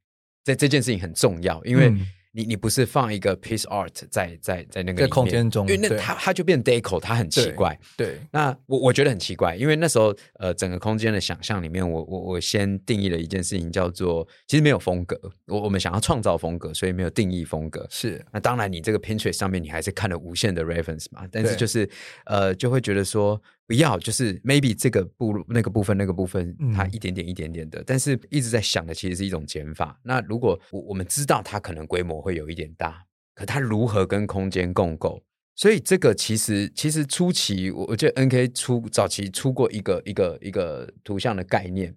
[0.43, 1.93] 在这件事情很重要，因为。
[2.31, 7.77] 你你不是放一个 piece art 在在在那个空间中，因为那它它就变 deco，它很奇怪。
[7.97, 15.19] 对，对那我我觉得很奇怪，因为那时候呃，整个空间的想象里面，我我我先定义了一件事情，叫做其实没有风格。
[15.47, 17.87] 我我们想要创造风格，所以没有定义风格。
[17.89, 21.89] 是，那当然，你这个 Pinterest 上面你还是看了无限的 reference 嘛，但是就是
[22.25, 23.41] 呃，就会觉得说。
[23.69, 29.99] 不要，就是 maybe 这个部那个部分那个部分，它一点点一点点的，嗯、但是一直在想的其实是一种减法。
[30.01, 33.05] 那如果我我们知道它可能规模会有一点大，
[33.35, 35.21] 可它如何跟空间共构？
[35.55, 41.93] 所以这个其实其实初期，我我觉得 NK 出早期出过一个一个一个图像的概念，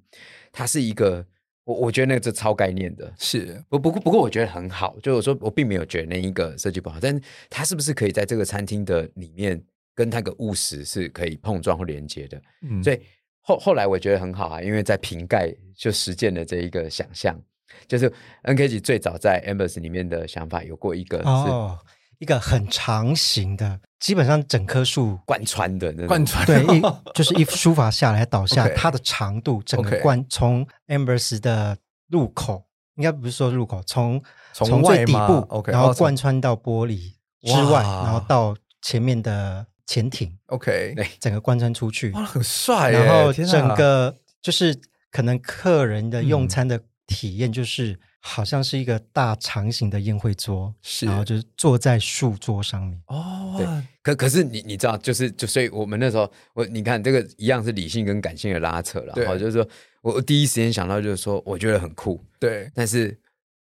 [0.53, 1.25] 它是一个
[1.65, 9.65] 我我觉得那个是超概念的，是不不过不过我觉得很好，就是我说我并没有觉得那一个设计不好，但是它是不是可以在这个餐厅的里面？
[9.95, 13.01] 跟那个务实是可以碰撞或连接的，嗯，所以
[13.43, 17.39] 后后来我觉得很好啊，因为在瓶盖就实践了这一个想象，
[17.87, 18.11] 就是
[18.45, 21.79] NKG 最早在 Amber's 里面的想法有过一个哦，
[22.21, 26.81] 一个很长形的，基本上整棵树贯穿的那贯穿，对，一
[27.13, 31.77] 就是一书法下来倒下，它的长度整个贯从 Amber's 的
[32.09, 39.67] 入口，应该不是说入口，从从最底部 OK，，然后贯穿到玻璃之外，然后到前面的。
[39.87, 42.91] 潜艇，OK，对，整个贯穿出去，哇，很帅。
[42.91, 44.79] 然后整个就是
[45.11, 53.03] 可能客人的用餐的体验，就是好像是一个大长形的宴会桌，是，然后就是坐在树桌上面。
[53.09, 53.67] 哦，对，
[54.03, 59.15] 可可是你你知道，就是就所以我们那时候，我你看这个一样是理性跟感性的拉扯了。
[59.27, 59.69] 好，就是说
[60.01, 63.19] 我第一时间想到就是说，我觉得很酷，对，但是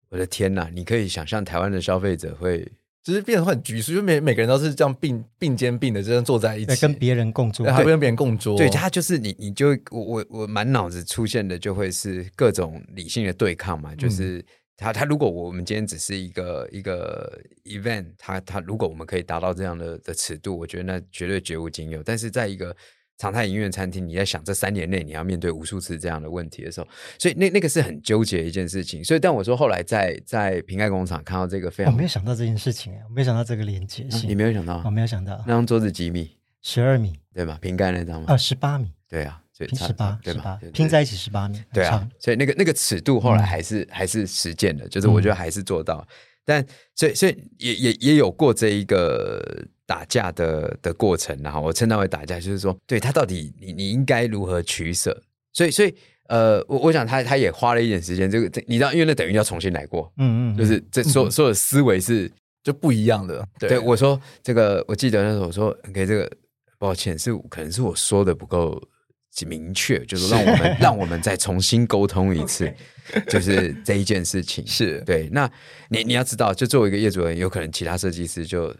[0.09, 2.71] 我的天呐，你可以想象台湾的消费者会。
[3.03, 8.57] 只是变得很局促，就每每个人都是这样并并肩并的这样坐在一起，跟别人共桌，还跟别人共桌。
[8.57, 13.93] 对，他就是你，你就我我我满脑子出现的就会是各种理性的对抗嘛。
[13.93, 14.43] 就是
[14.77, 22.01] 他他如果我们今天只是一个一个 event，他他如果我们可以达到这样的的尺度，我觉得那绝对绝无仅有。
[22.01, 22.73] 但是在一个
[23.23, 29.01] 常态营运餐厅，你在想这三年内你要面对无数次这样的问题的时候，所以那那个是很纠结的一件事情。
[29.01, 36.37] 所以，但我说后来在在瓶盖工厂看到这个非常，我没有想到这件事情，我没有想到这个连接性，你没有想到，我没有想到那张桌子几米？
[36.61, 37.57] 十二米，对吗？
[37.61, 38.25] 瓶盖那张吗？
[38.27, 40.59] 啊，十八米，对啊，拼十八，对吧？
[40.73, 42.05] 拼在一起十八米，对啊。
[42.19, 46.05] 所以那个那个尺度后来还是还是实践的，就是我觉得还是做到。
[46.45, 55.21] 但所以所以也也也有过这一个打架的的过程，然后我称它为打架，就是说，对他到底你你应该如何取舍？
[55.51, 55.93] 所以所以
[56.29, 62.31] 呃，我我想他他也花了一点时间，这个你知道，因为那等于要重新来过，嗯嗯，就是这所所有的思维是
[62.63, 63.45] 就不一样的。
[63.59, 66.31] 对，对我说这个，我记得那时候我说，OK，这个，
[66.79, 68.81] 抱歉，是可能是我说的不够
[69.45, 72.73] 明确，就是让我们 让我们再重新沟通一次。
[73.27, 75.49] 就是这一件事情是对，那
[75.89, 78.73] 你你要知道，就作为一个业主人，有可能其他设计师就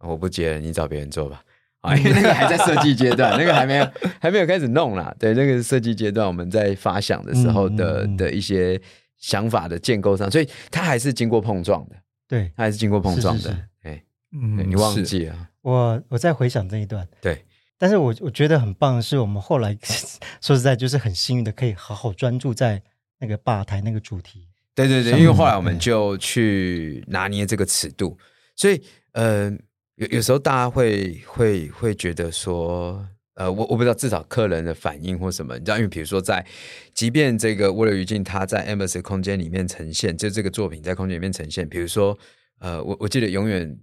[0.00, 1.42] 我不接了，你找别人做吧。
[1.80, 5.14] 啊， 因为那个还在设计阶段，那个还没有还没有开始弄啦。
[5.18, 8.80] 对，那个设计阶段，我们在发想的时候的、嗯、的一些
[9.18, 11.96] 想法的建构上，所以它还是经过碰撞的。
[12.28, 13.56] 对，它还是经过碰撞的。
[13.82, 15.48] 哎，嗯，你忘记了？
[15.62, 17.06] 我我在回想这一段。
[17.20, 17.44] 对，
[17.78, 19.76] 但是我我觉得很棒的是，我们后来
[20.40, 22.82] 说实在就是很幸运的，可以好好专注在。
[23.18, 28.14] 那个吧台那个主题，对对对，因为后来我们就去拿捏这个尺度，
[28.54, 28.78] 所以
[29.12, 29.50] 呃，
[29.96, 36.46] 有有时候大家会会会觉得说，呃，我我不知道至少客人的反应或什么，你知道，因为比如说在，
[36.94, 42.16] 即便这个涡流余烬它在 Embassy 空间里面呈现，就这个作品在空间里面呈现，比如说
[42.58, 43.78] 呃，我我记得永远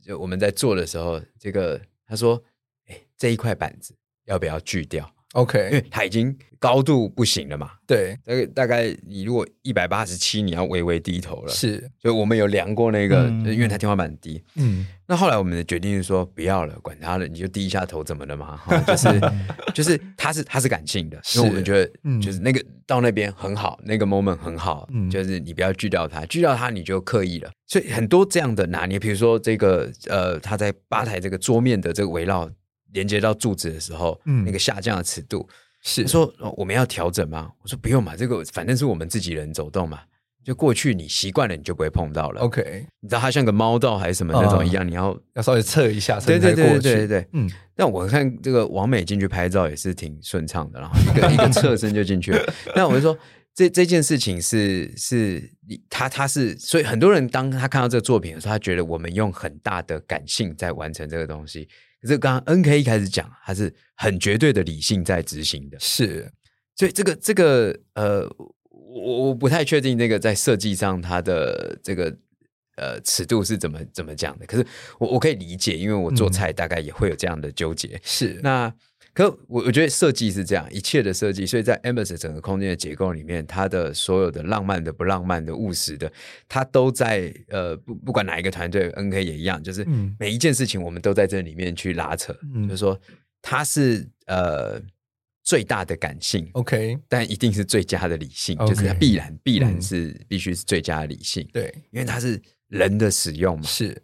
[0.00, 2.40] 就我们在做的时候，这个他说，
[2.86, 3.94] 哎，这一块板子
[4.26, 5.12] 要不要锯掉？
[5.32, 7.72] ？OK，因为它已经高度不行了嘛。
[7.86, 11.52] 对，大概大概你如果一百八十七，你要微微低头了。
[11.52, 14.42] 是，所以我们有量过那个，嗯、因为它天花板低。
[14.56, 18.56] 嗯，那后来我们的决定是说不要了，管它了，你就低一下头怎么了嘛？
[18.64, 19.20] 哈，就是
[19.74, 27.50] 就是它是它是感性的，因为我们觉得就是那个、嗯、到那边很好，那个 moment 很好，嗯，就是你不要锯掉它，锯掉它你就刻意了。
[27.66, 32.50] 所以很多这样的拿捏，比如说这个呃，他在吧台这个桌面的这个围绕。
[32.92, 35.48] 连接到柱子的时候，嗯，那个下降的尺度
[35.82, 37.50] 是说我们要调整吗？
[37.62, 40.00] 我说不用嘛，这个反正是我们自己人走动嘛，
[40.44, 42.40] 就过去你习惯了，你就不会碰到了。
[42.40, 47.48] OK，你知道它像个猫道还是什么那种一样，你要要稍微侧一下，对对对对对嗯。
[47.76, 52.54] 那我看这个王美进去拍照也是挺顺畅的，然后一个 一个侧身就进去了。
[52.74, 53.16] 那我就说
[53.54, 55.52] 这这件事情是是
[55.88, 61.68] 他他是，所以很多人当他看到这个作品的时候，他觉得我们用很大的感性在完成这个东西。
[62.00, 66.30] 可是刚刚 NK 一开始讲，他是很绝对的理性在执行的，是，
[66.76, 68.28] 所以这个这个呃，
[68.70, 72.16] 我我不太确定那个在设计上它的这个
[72.76, 74.46] 呃尺度是怎么怎么讲的。
[74.46, 74.66] 可是
[74.98, 77.88] 我我可以理解，因为我做菜大概也会有这样的纠结。
[77.88, 78.74] 嗯、是那。
[79.18, 86.12] 可我我觉得设计是这样，一切的设计，所以在 Embassy 整个空间的结构里面，它的所有的浪漫的、不浪漫的、务实的，
[86.46, 89.84] 它都在呃不不管哪一个团队，NK 也一样，就是
[90.20, 92.96] 每一件事情我们都在这里面去拉扯，嗯、就是说
[93.42, 94.80] 它是呃
[95.42, 104.00] 最大的感性，OK，但一定是最佳的理性就是它必然必然是必须是最佳的理性，对，因为它是人的使用嘛，是。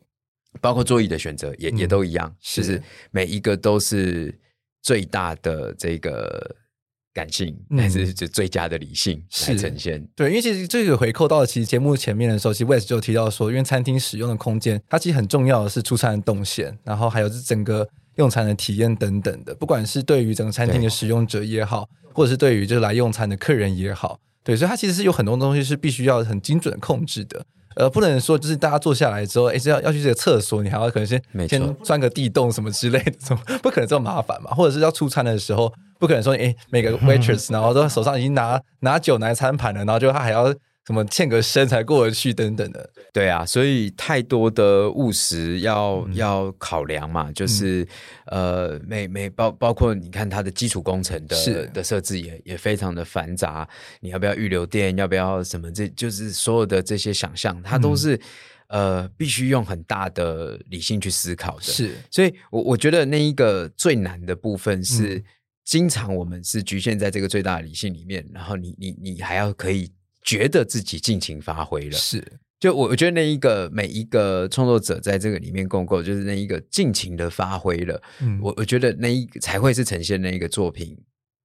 [0.61, 2.83] 包括座椅的选择也、嗯、也都一样，是就是。
[3.13, 4.37] 每一个都是。
[4.85, 6.55] 最大的这个
[7.15, 9.99] 感性，还是最最佳的理性来呈现。
[9.99, 19.55] 嗯、对，因为其实这个回扣到了其实节目前面的时候，其实 Wes 就提到说，因为餐厅使用的空间，它其实很重要的是出餐的动线，然后还有是整个用餐的体验等等的。
[19.55, 27.47] 不管是对于整个餐厅的使用者也好，或者是对于就是来用餐的客人也好，对，所以它其实是有很多东西是必须要很精准控制的。
[27.77, 34.51] 呃，不能说就是大家坐下来之后，哎，是要要去这个厕所，你还要可能先先钻个地洞什么之类的，怎么 不可能这么麻烦嘛？
[34.53, 40.55] 或者是要出餐的时候，不可能说，哎，每个 waitress 然后都手上已经拿拿酒拿餐盘了，然后就他还要。
[40.87, 47.83] 什么欠个身才过得去等等的，对啊，所以太多的务实要、嗯、要考量嘛，就是、
[48.27, 53.67] 嗯、呃，每每包包括你看它的基础工程的的设置也也非常的繁杂，
[54.01, 58.15] 你要不要预留电，要不要什么，这就是所有的这些想象，它都是、
[58.69, 61.63] 嗯、呃必须用很大的理性去思考的。
[61.63, 65.25] 是，所以我我觉得那一个最难的部分是，嗯、
[65.65, 69.91] 经常我们是局限在这个最大的理性里面，然后你你你还要可以。
[70.25, 72.27] 觉得自己尽情发挥了，是，
[72.59, 80.97] 就我我觉得那一个每一个创作者在这个里面共构，就是那一个尽情的发挥了，嗯，我我觉得那一个才会是呈现那一个作品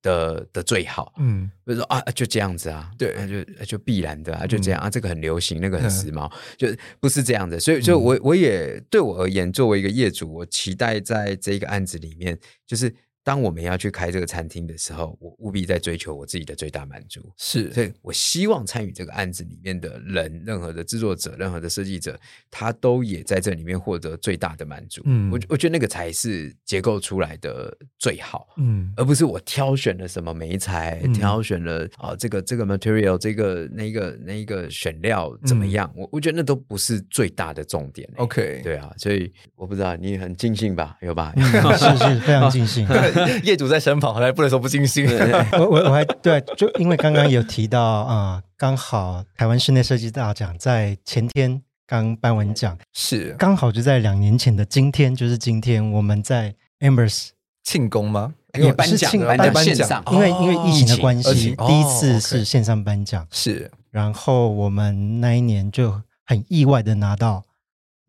[0.01, 17.31] 的的最好，嗯，比如说啊，就这样子啊，对，啊、就就必然的啊，就这样、嗯、啊，这个很流行，那个很时髦，嗯、就不是这样的，所以，所以我我也对我而言，作为一个业主，我期待在这个案子里面，就是当我们要去开这个餐厅的时候，我务必在追求我自己的最大满足。
[17.37, 25.01] 是，所以我希望参与这个案子里面的人，任何的制作者、任何的设计者，他都也在这里面获得最大的满足。
[25.05, 28.47] 嗯，我我觉得那个才是结构出来的最好。
[28.57, 35.91] 嗯，而不是我挑选了什么媒材，嗯、挑选了啊这个这个 material，这个那个那个选料怎么样？
[35.95, 38.09] 我、嗯、我觉得那都不是最大的重点。
[38.15, 40.97] OK，对啊，所以我不知道你很尽兴吧？
[41.01, 41.33] 有吧？
[41.37, 42.87] 是是，非常尽兴。
[43.43, 45.07] 业主在身旁，好像不能说不尽兴。
[45.53, 53.35] 我我我还对，就因为刚刚有提到啊，刚好台湾室内设计大奖在前天刚颁完奖，是。
[53.37, 57.29] 刚好就在两年前的今天，就是今天我们在 Ambers
[57.63, 58.33] 庆功吗？
[58.57, 59.63] 也颁奖，颁奖。
[59.63, 63.69] 线上，因为因为疫情的关系，第一次是线上颁奖，是。
[63.91, 67.43] 然后我们那一年就很意外的拿到。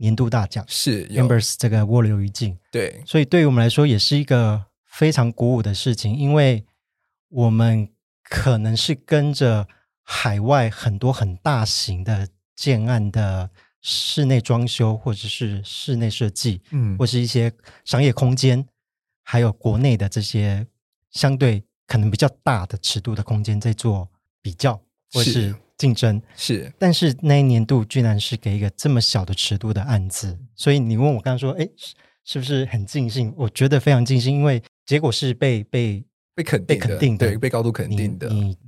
[0.03, 0.65] 年度大奖。
[0.67, 4.65] 是 Ambers 这个涡流一镜，对，所以对于我们来说也是一个
[5.01, 6.63] 非常鼓舞的事情，因为
[7.31, 7.89] 我们
[8.23, 9.67] 可能是跟着
[10.03, 13.49] 海外很多很大型的建案的
[13.81, 17.51] 室内装修，或者是室内设计，嗯，或是一些
[17.87, 18.63] 商业空间，
[19.23, 20.67] 还有国内的这些
[21.11, 24.07] 相对可能比较大的尺度的空间在做
[24.43, 24.79] 比较，
[25.15, 25.55] 或是。
[25.79, 31.67] 竞争是，但是那一年度居然是给一个这么小的尺度的案子，所以你问我刚刚说，哎，
[32.23, 33.33] 是不是很尽兴？
[33.35, 38.29] 我觉得非常尽兴，因为结果是被被被肯定的，被肯定的，对，被高度肯定的。
[38.29, 38.59] 你，你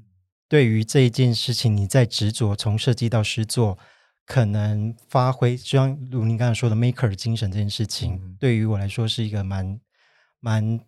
[0.48, 3.76] 对于这一件事情，你在执着从设计到实作，
[4.24, 9.80] 可能发挥，就像如您刚才说的 maker 精神这件事情，嗯、对于我来说是一个蛮
[10.38, 10.78] 蛮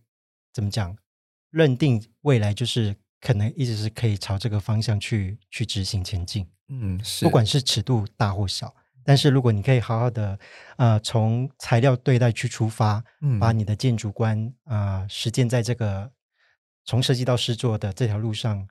[0.53, 0.97] 怎么讲，
[1.51, 2.95] 认定未来就是。
[3.25, 8.75] 可能一直是可以朝这个方向去去执行前进，嗯，是，不管是尺度大或小，
[9.05, 10.39] 但是如果你可以好好的，
[10.77, 16.11] 呃，从材料对待去出发，嗯，把你的建筑观啊、呃、实践在这个
[16.85, 18.67] 从设计到施作的这条路上，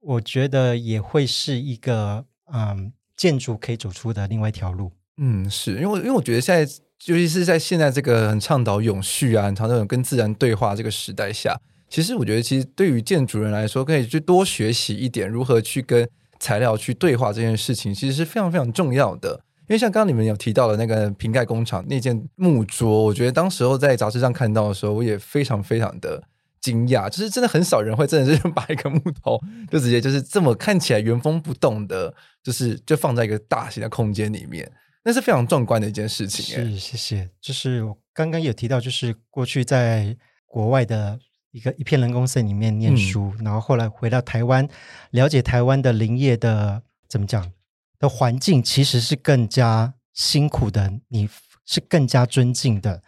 [0.00, 4.92] 我觉得也会是一个嗯、呃、建筑可以走出的另外一条路。
[5.16, 6.72] 嗯，是因为因为我觉得现在，
[7.06, 11.58] 尤其是在现在这个很倡导永续啊，很倡导跟自然对话这个时代下。
[11.88, 16.06] 其实我觉得，其实对于建筑人来说，可以去多学习一点如何去跟
[16.38, 19.40] 材料去对话这件事情，其实是非常非常重要的。
[19.62, 26.22] 因为像刚刚你们有提到的那个瓶盖工厂那件木桌，我觉得当时候在杂志上看到的时候，我也非常非常的
[26.60, 29.38] 惊讶，就是真的很少人会真的是把一个木头
[29.70, 34.70] 就直接就是这么看起来原封不动的，就是就放在一个大型的空间里面，
[35.04, 36.44] 那是非常壮观的一件事情。
[36.44, 37.28] 是，谢谢。
[37.40, 40.16] 就是我刚刚有提到，就是过去在
[40.46, 41.18] 国外的。
[41.50, 44.68] 一个一片人工森林里面念书，嗯，然后后来回到台湾，
[45.12, 47.50] 了解台湾的林业的怎么讲
[47.98, 51.28] 的环境，其实是更加辛苦的，你
[51.64, 53.02] 是更加尊敬的。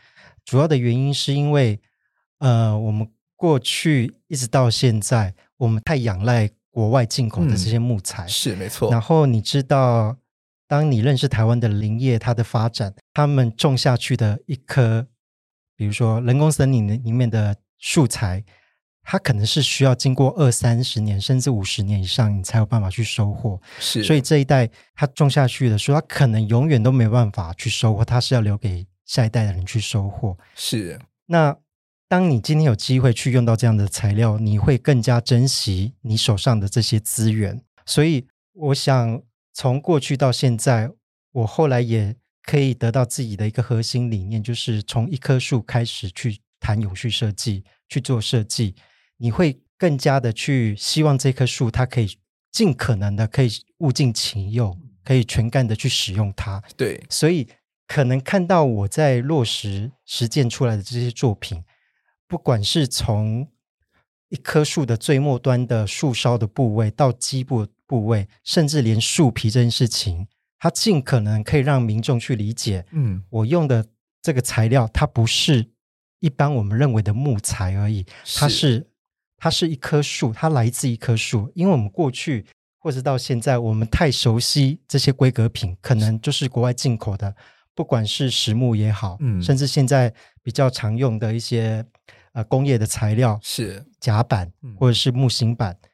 [0.45, 1.81] 主要的原因是因为，
[2.39, 8.91] 呃，我们过去一直到现在，我们太仰赖国外进口的这些木材，嗯，是没错。
[8.91, 10.17] 然后你知道，
[10.67, 15.07] 当你认识台湾的林业，它的发展，他们种下去的一棵，
[15.77, 17.55] 比如说人工森林里面的。
[17.81, 18.45] 树材，
[19.03, 23.61] 它可能是需要经过二三十年，甚至五十年以上，你才有办法去收获。
[23.81, 30.37] 是，所以这一代它种下去的时候，它可能永远都没办法去收获，它是要留给下一代的人去收获。
[30.55, 31.01] 是。
[31.27, 31.57] 那
[32.07, 37.63] 当你今天有机会去用到这样的材料，你会更加珍惜你手上的这些资源。
[37.87, 39.23] 所以，我想
[39.55, 40.91] 从过去到现在，
[41.33, 46.39] 我后来也可以得到自己的一个核心理念，就是从一棵树开始去。
[46.61, 48.75] 谈永续设计去做设计，
[49.17, 52.19] 你会更加的去希望这棵树它可以
[52.53, 56.63] 尽可能的可以物尽其用，可以全干的去使用它。
[56.77, 57.49] 对，所以
[57.87, 61.65] 可能看到我在落实实践出来的这些作品，
[62.29, 63.49] 不管是从
[64.29, 72.85] 一棵树的最末端的树梢的部位到基部部位，甚至连树皮这件事情，它尽可能可以让民众去理解。
[72.93, 73.87] 嗯，我用的
[74.23, 75.71] 这个材料，它不是。
[76.21, 78.05] 一般我们认为的木材而已，
[78.37, 78.87] 它是，
[79.37, 81.51] 它是一棵树，它来自一棵树。
[81.55, 82.47] 因为我们过去
[82.79, 87.35] 或者到现在，我们太熟悉这些规格品，可能就是国外进口的，
[87.75, 90.13] 不管是实木也好，嗯，甚至现在
[90.43, 91.85] 比较常用的一些
[92.33, 95.89] 呃工业的材料是甲板或者是木型板，嗯，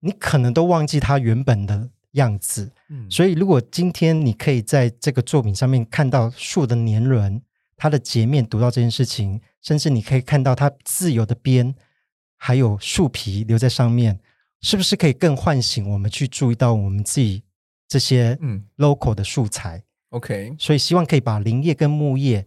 [0.00, 2.72] 你可能都忘记它原本的样子。
[2.88, 7.42] 嗯，所以如果今天你可以在这个作品上面看到树的年轮，
[7.76, 9.38] 它的截面读到这件事情。
[9.62, 11.74] 甚至你可以看到它自由的边，
[12.36, 14.20] 还有树皮留在上面，
[14.60, 17.42] 是不是可以更唤醒我们去注意到我们自己
[17.86, 19.78] 这些嗯 local 的素材？
[19.78, 22.46] 嗯，OK，所以希望可以把林业跟木业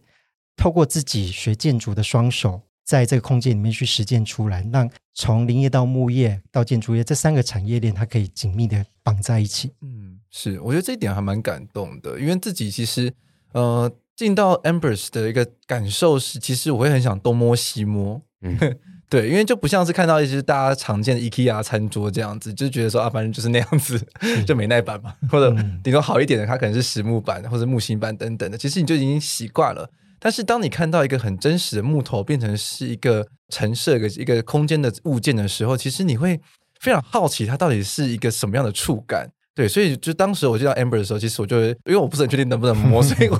[0.55, 9.72] 透过自己学建筑的双手，在这个空间里面去实践出来，让从林业到木业到建筑业这三个产业链，它可以紧密的绑在一起。
[9.82, 13.14] 嗯，是，我觉得这一点还蛮感动的，因为自己其实
[13.53, 13.91] 呃
[14.22, 18.22] 进到 Amber's 的一个感受是，其实我会很想东摸西摸。
[18.41, 18.57] 嗯。
[19.09, 23.99] 对，因为就不像是看到一些大家常见的 IKEA 餐桌这样子，就觉得说啊，反正就是那样子，
[24.47, 25.53] 就美耐板嘛， 或者
[25.84, 29.89] 顶多好一点的，它可能是实木板或者木芯板等等的，其实你就已经习惯了。
[30.17, 36.39] 但是当你看到一个很真实的木头变成是一个陈设一个一个空间的物件的时候，其实你会
[36.80, 39.30] 非常好奇它到底是一个什么样的触感。
[39.56, 43.38] 对，所以就当时我见到 Amber 的时候，其实我就因为我不是很确定能不能摸， 所以我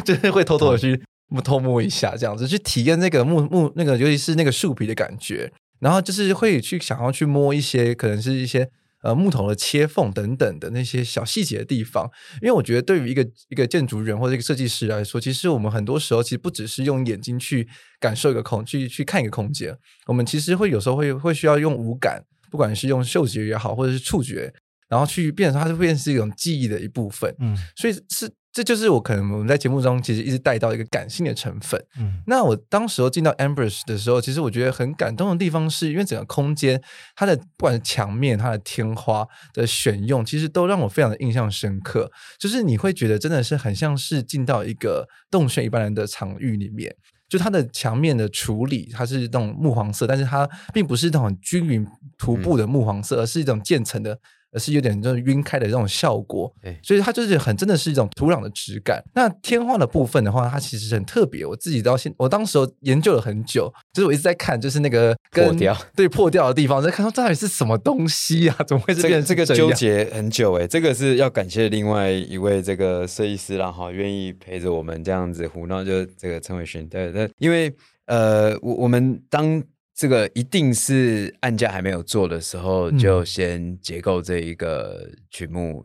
[0.00, 1.02] 就是会偷偷的去。
[1.30, 8.66] 摸偷摸一下，这样子去体验那个木木那个，尤其是那个树皮的感觉，然后就是会去想要去摸一些可能是一些
[9.02, 17.68] 呃木头的切缝等等的那些小细节的地方，因为我觉得对于一个一个建筑人或者一个设计师来说，其实我们很多时候其实不只是用眼睛去
[18.00, 24.50] 感受一个空，去去看一个空间，我们其实会有时候会会需要用五感，不管是用嗅觉也好，或者是触觉，
[24.88, 28.30] 然后去变成它就会变成是一种记忆的一部分，嗯，所以是。
[28.50, 31.80] 这就是我可能我们在节目中其实一直带到一个感性的成分。
[31.96, 36.82] 嗯，那我当时候进到 Amber's 的时候，其实我觉得很感动的地方是因为整个空间
[37.14, 42.10] 它的不管是墙面、它的天花的选用，其实都让我非常的印象深刻。
[42.36, 46.92] 就是你会觉得真的是很像是进到一个洞穴一般人的场域里面，
[47.28, 51.86] 就它的墙面的处理，它是那种木黄色，但是它并不是那种均匀
[52.16, 54.18] 涂布的木黄色，而是一种渐层的。
[54.52, 59.02] 而是有点就是晕开的这种效果，对，所以它就是很真的是一种土壤的质感。
[59.14, 61.44] 那天花的部分的话，它其实很特别。
[61.44, 68.56] 我自己到现，我当时研究了很久，就是我一直在看，就是那个破掉，对破掉的地方，在看到到底是什么东西啊？
[68.66, 77.74] 怎么会是变成这个这个纠结很久诶、欸，这个是要感谢另外一位这个设计师啦，哈，愿意陪着我们这样子胡闹，就这个陈伟勋，对那，因为
[78.06, 79.62] 呃，我我们当。
[79.98, 85.84] 这个一定是案架还没有做的时候，就先结构这一个曲目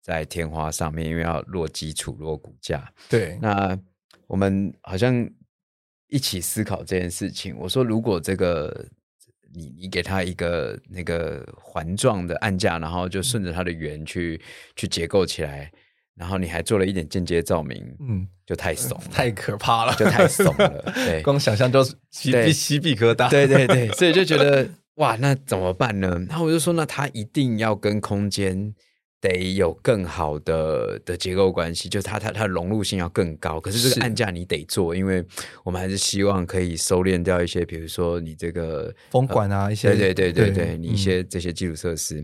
[0.00, 2.90] 在天花上面，因为要落基础、落骨架。
[3.06, 3.78] 对，那
[4.26, 5.28] 我们好像
[6.08, 7.54] 一起思考这件事情。
[7.58, 8.88] 我说，如果这个
[9.52, 14.40] 你你给他一个那个环状的案架，然后就顺着它的圆去
[14.74, 15.70] 去结构起来。
[16.16, 20.82] 然后你还做了一点间接照明，嗯，就太怂，太可怕了，就太怂了。
[21.06, 23.30] 对，光想象就是鸡皮鸡皮疙瘩。
[23.30, 26.08] 对对对，所以就觉得哇，那怎么办呢？
[26.28, 28.74] 然后我就说，那它一定要跟空间
[29.18, 33.58] 得有更好的的结构关系，就它它它的融入性要更高。
[33.58, 35.24] 可是这个案架你得做，因为
[35.64, 42.22] 我们还是希望可以收敛掉一些，比如说你这个风管啊，一些对对对对对，你一些这些基础设施。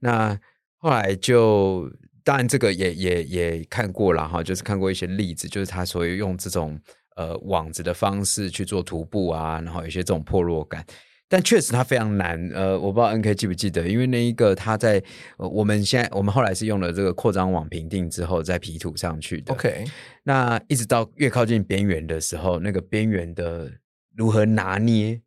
[0.00, 0.36] 那
[0.78, 1.88] 后来就。
[2.26, 6.76] 当然，这个也也也看过了哈，就是看过一些例子，就是他所以用这种
[7.14, 10.84] 呃网子的方式去做徒步啊，然后有些这种破落感，
[11.28, 12.50] 但确实它非常难。
[12.52, 15.00] 呃，我不知道 NK 记不记得，因为那一个它在、
[15.38, 19.54] 呃、我们现在我们后来是用了这个扩张网平定之后再皮土上去的。
[19.54, 19.84] OK，
[20.24, 23.70] 那一直到越靠近边缘的时候，那个边缘的
[24.16, 25.22] 如何拿捏，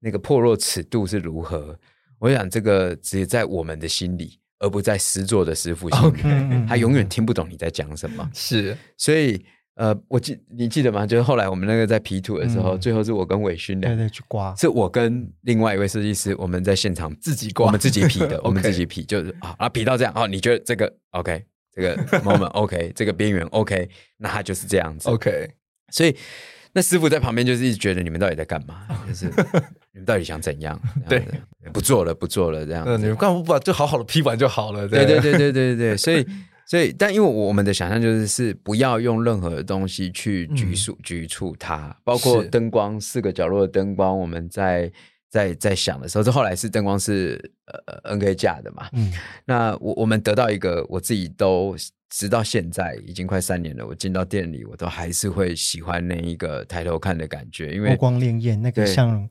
[0.00, 1.78] 那个破落尺度是如何？
[2.18, 4.41] 我想这个只有在我们的心里。
[4.62, 6.68] 而不在实作的师傅心里，Okay.
[6.68, 8.30] 他永远听不懂你在讲什么。
[8.32, 9.44] 是，所以
[9.74, 11.04] 呃，我记你记得吗？
[11.04, 21.44] 就是后来我们那个在 P 图的时候，嗯、最后是我跟伟勋两个去刮，是我跟另外一位设计师，我们在现场自己刮， 我们自己 P 的，我们自己 P，，就是啊，啊 P 到这样哦，你觉得这个 OK，
[21.74, 23.88] 这个 moment OK，这个边缘 OK，
[24.18, 25.50] 那它就是这样子 OK，
[25.90, 26.16] 所以。
[26.74, 28.86] 那师傅在旁边就是一直觉得你们到底在干嘛？
[29.06, 29.26] 就是
[29.92, 30.80] 你们到底想怎样？
[31.08, 31.22] 对，
[31.72, 32.84] 不做了，不做了，这样。
[32.86, 34.88] 嗯，你们干嘛不把就好好的批完就好了？
[34.88, 35.96] 对对对对对对。
[35.96, 36.26] 所以
[36.64, 44.90] 所以，但因为我们的想象就是是不要用任何的东西去拘束拘束它，包括灯光四个角落的灯光，我们在
[45.28, 48.88] 在在想的时候，这后来是灯光是呃 NK 架的嘛？
[48.94, 49.12] 嗯，
[49.44, 51.76] 那我我们得到一个我自己都。
[52.12, 59.26] 直到现在已经快三年了，我进到店里，我都还是会喜欢那一个抬头看的感觉，因为波光潋滟，那个像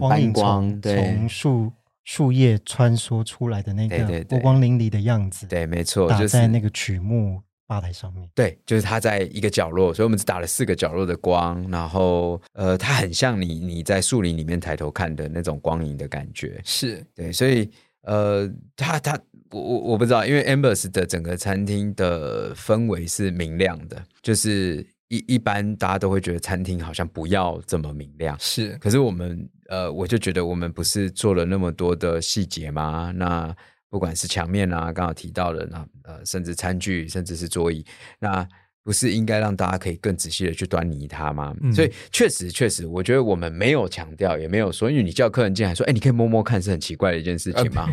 [0.00, 1.70] 光影从从树
[2.04, 17.70] 树叶穿梭出来的那个波光粼粼的样子，对，没错，打在那个曲目吧台上面，对，就是它在一个角落，所以我们只打了四个角落的光，然后呃，它很像你你在树林里面抬头看的那种光影的感觉，是对，所以
[18.04, 19.20] 呃，它它。
[19.52, 28.76] 我我我不知道，因为 Amber's 的整个餐厅的氛围是明亮的，就是一一般大家都会觉得餐厅好像不要这么明亮，是。
[28.78, 33.12] 可是我们呃，我就觉得我们不是做了那么多的细节吗？
[33.14, 33.54] 那
[33.90, 37.84] 不管是墙面啊，刚好提到的那呃，甚至餐具，甚至是桌椅，
[38.18, 38.48] 那
[38.84, 41.54] 不是应该让大家可以更仔细的去端倪它吗？
[41.62, 47.88] 嗯、所以确实确实，我觉得我们没有强调，也没有说，因为你叫客人进来说，哎，你可以摸摸看，是很奇怪的一件事情嘛。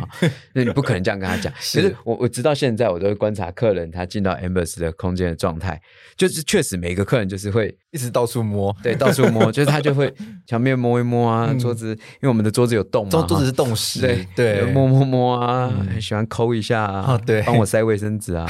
[0.54, 1.54] 那、啊、你不可能这样跟他讲。
[1.60, 5.80] 是可是我我直到现在，我都会观察客人他进到 Embers 的空间的状态，
[6.18, 10.12] 就是确实每个客人就是会一直到处摸，对，到处摸，就是他就会
[10.48, 18.48] 墙面摸一摸啊，嗯、桌子，因为我们的桌子有洞嘛，桌子是洞室， 对对，摸摸摸啊，嗯、喜欢抠一下啊，哦、对，帮我塞卫生纸啊，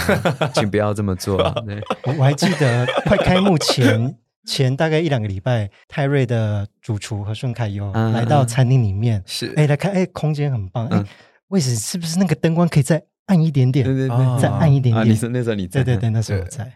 [0.53, 1.53] 请不要这么做、啊。
[1.65, 2.85] 对，我我还记得。
[3.05, 4.15] 快开幕前
[4.45, 11.03] 前大概一两个礼拜，泰瑞的主厨和顺凯有来到餐厅里面，是哎来看哎空间很棒，哎
[11.49, 13.85] 位置是不是那个灯光可以再暗一点点？
[13.85, 15.09] 对对对，再暗一点点。
[15.09, 15.83] 你说那时候你在？
[15.83, 16.71] 对对对，那时候我在。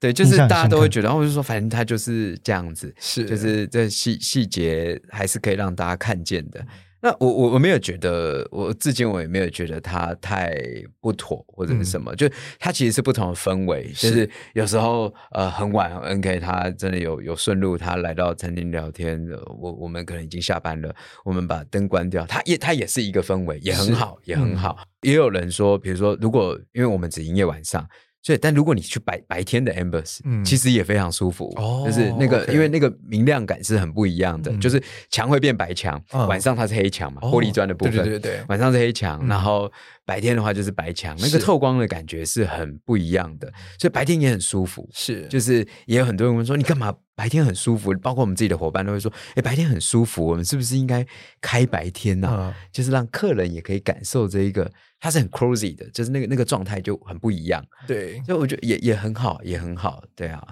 [0.00, 6.64] 对，就是大家都会觉得，然后我就说，反正他就是这样子，是就是这细细节还是可以让大家看见的。
[7.00, 10.52] 那我我我没有觉得，我至今我也没有觉得它太
[11.00, 12.28] 不妥或者是什么，嗯、就
[12.58, 19.24] 它其实是不同的氛围，是就是有时候呃很晚，NK 他真的有有顺路，他来到餐厅聊天，
[19.60, 20.94] 我我们可能已经下班了，
[21.24, 24.76] 我们把灯关掉，他也他也是一个氛围，也很好，也很好。
[24.80, 27.88] 嗯、也有人说，比如说如果因为我们只营业晚上。
[28.24, 31.50] 对，但如果你去白白天的 Ambers，、嗯，其实也非常舒服。
[31.56, 34.54] 哦，就是那个，因为那个明亮感是很不一样的。
[34.58, 37.94] 就是墙会变白墙，晚上它是黑墙嘛，玻璃砖的部分。
[37.94, 39.72] 对对对，晚上是黑墙，然后
[40.04, 43.50] 白天的话就是白墙，那个透光的感觉是很不一样的。
[43.78, 44.86] 所以白天也很舒服。
[44.92, 47.94] 是，就是也有很多人问说，你干嘛白天很舒服？
[48.02, 51.06] 包括我们自己的伙伴都会说，哎，白天很舒服，我们是不是应该
[51.40, 52.54] 开白天呢？
[52.70, 54.70] 就是让客人也可以感受这一个。
[55.00, 57.64] 它是很 crazy 的，就是那个那个状态就很不一样。
[57.86, 60.02] 对，所以我觉得也也很好，也很好。
[60.16, 60.42] 对啊，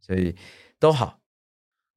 [0.00, 0.34] 所以
[0.78, 1.18] 都好。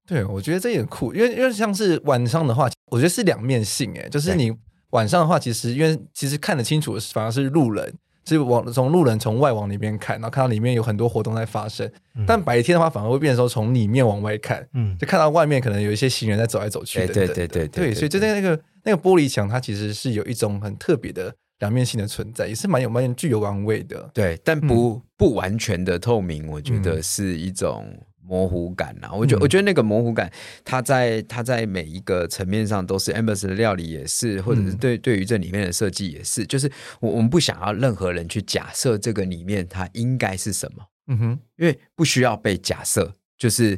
[0.08, 3.94] 对，我觉得这也很酷，因为因为像是晚上的话，我觉得是两面性。
[3.94, 4.52] 诶，就是你
[4.90, 7.94] 晚上的话，其实因为其实看得清楚的反而是路人，
[8.26, 11.88] 是往从路人从外往里面看，然后看到里面有很多活动在发生。
[12.16, 17.14] 嗯、但白天的话，反而会变成说从里面往外看，嗯，就看到外面可能有一些行人在走来走去等等。
[17.14, 21.36] 对对对对对，对，所以就在那个那个玻璃墙，它其实是有一种很特别的。
[21.60, 27.86] 两面性的存在也是蛮有蛮具有玩味的，对，但不、嗯、不完全的透明，我觉得是一种
[28.24, 29.10] 模糊感啊。
[29.12, 30.32] 嗯、我觉得我觉得那个模糊感，
[30.64, 43.78] 它在它在每一个层面上都是 Ambers 的料理也是，或者是对对于这里面的设计也是，就是我我们不想要任何人去假设这个里面它应该是什么，嗯哼，因为不需要被假设，就是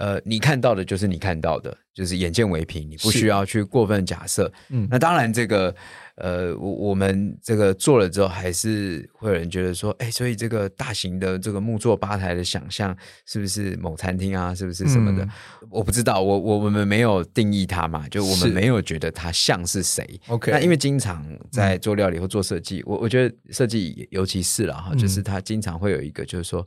[0.00, 4.52] 呃，你看到的就是你看到的，就是眼见为凭，你不需要去过分假设。
[4.70, 5.72] 嗯，那当然这个。
[6.20, 12.96] 呃，我我们这个做了之后，还是会有人觉得说，哎，所以这个大型的这个木作吧台的想象，
[13.26, 14.54] 是不是某餐厅啊？
[14.54, 15.24] 是不是什么的？
[15.24, 15.30] 嗯、
[15.70, 20.20] 我不知道，我我们没有定义它嘛，就我们没有觉得它像是谁。
[20.28, 26.66] OK，那因为经常在做料理或做设计，嗯、我我觉得设计尤其是了哈，就是它经常会有一个，就是说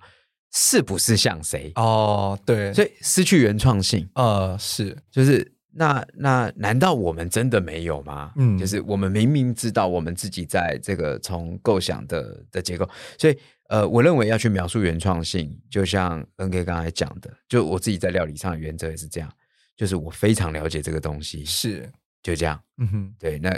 [0.52, 1.72] 是不是像谁？
[1.76, 4.10] 哦，对，所以失去原创性。
[4.16, 5.53] 呃，是，就是。
[5.74, 8.32] 那那难道我们真的没有吗？
[8.36, 13.38] 嗯，就是我们明明知道我们自己在这个从构想的的结构，所以
[13.70, 19.32] 呃，我认为要去描述原创性，就像 NK 刚才讲的，就我自己在料理上的原则也是这样，
[19.76, 21.90] 就是我非常了解这个东西，是
[22.22, 23.52] 就这样，嗯哼，对，那。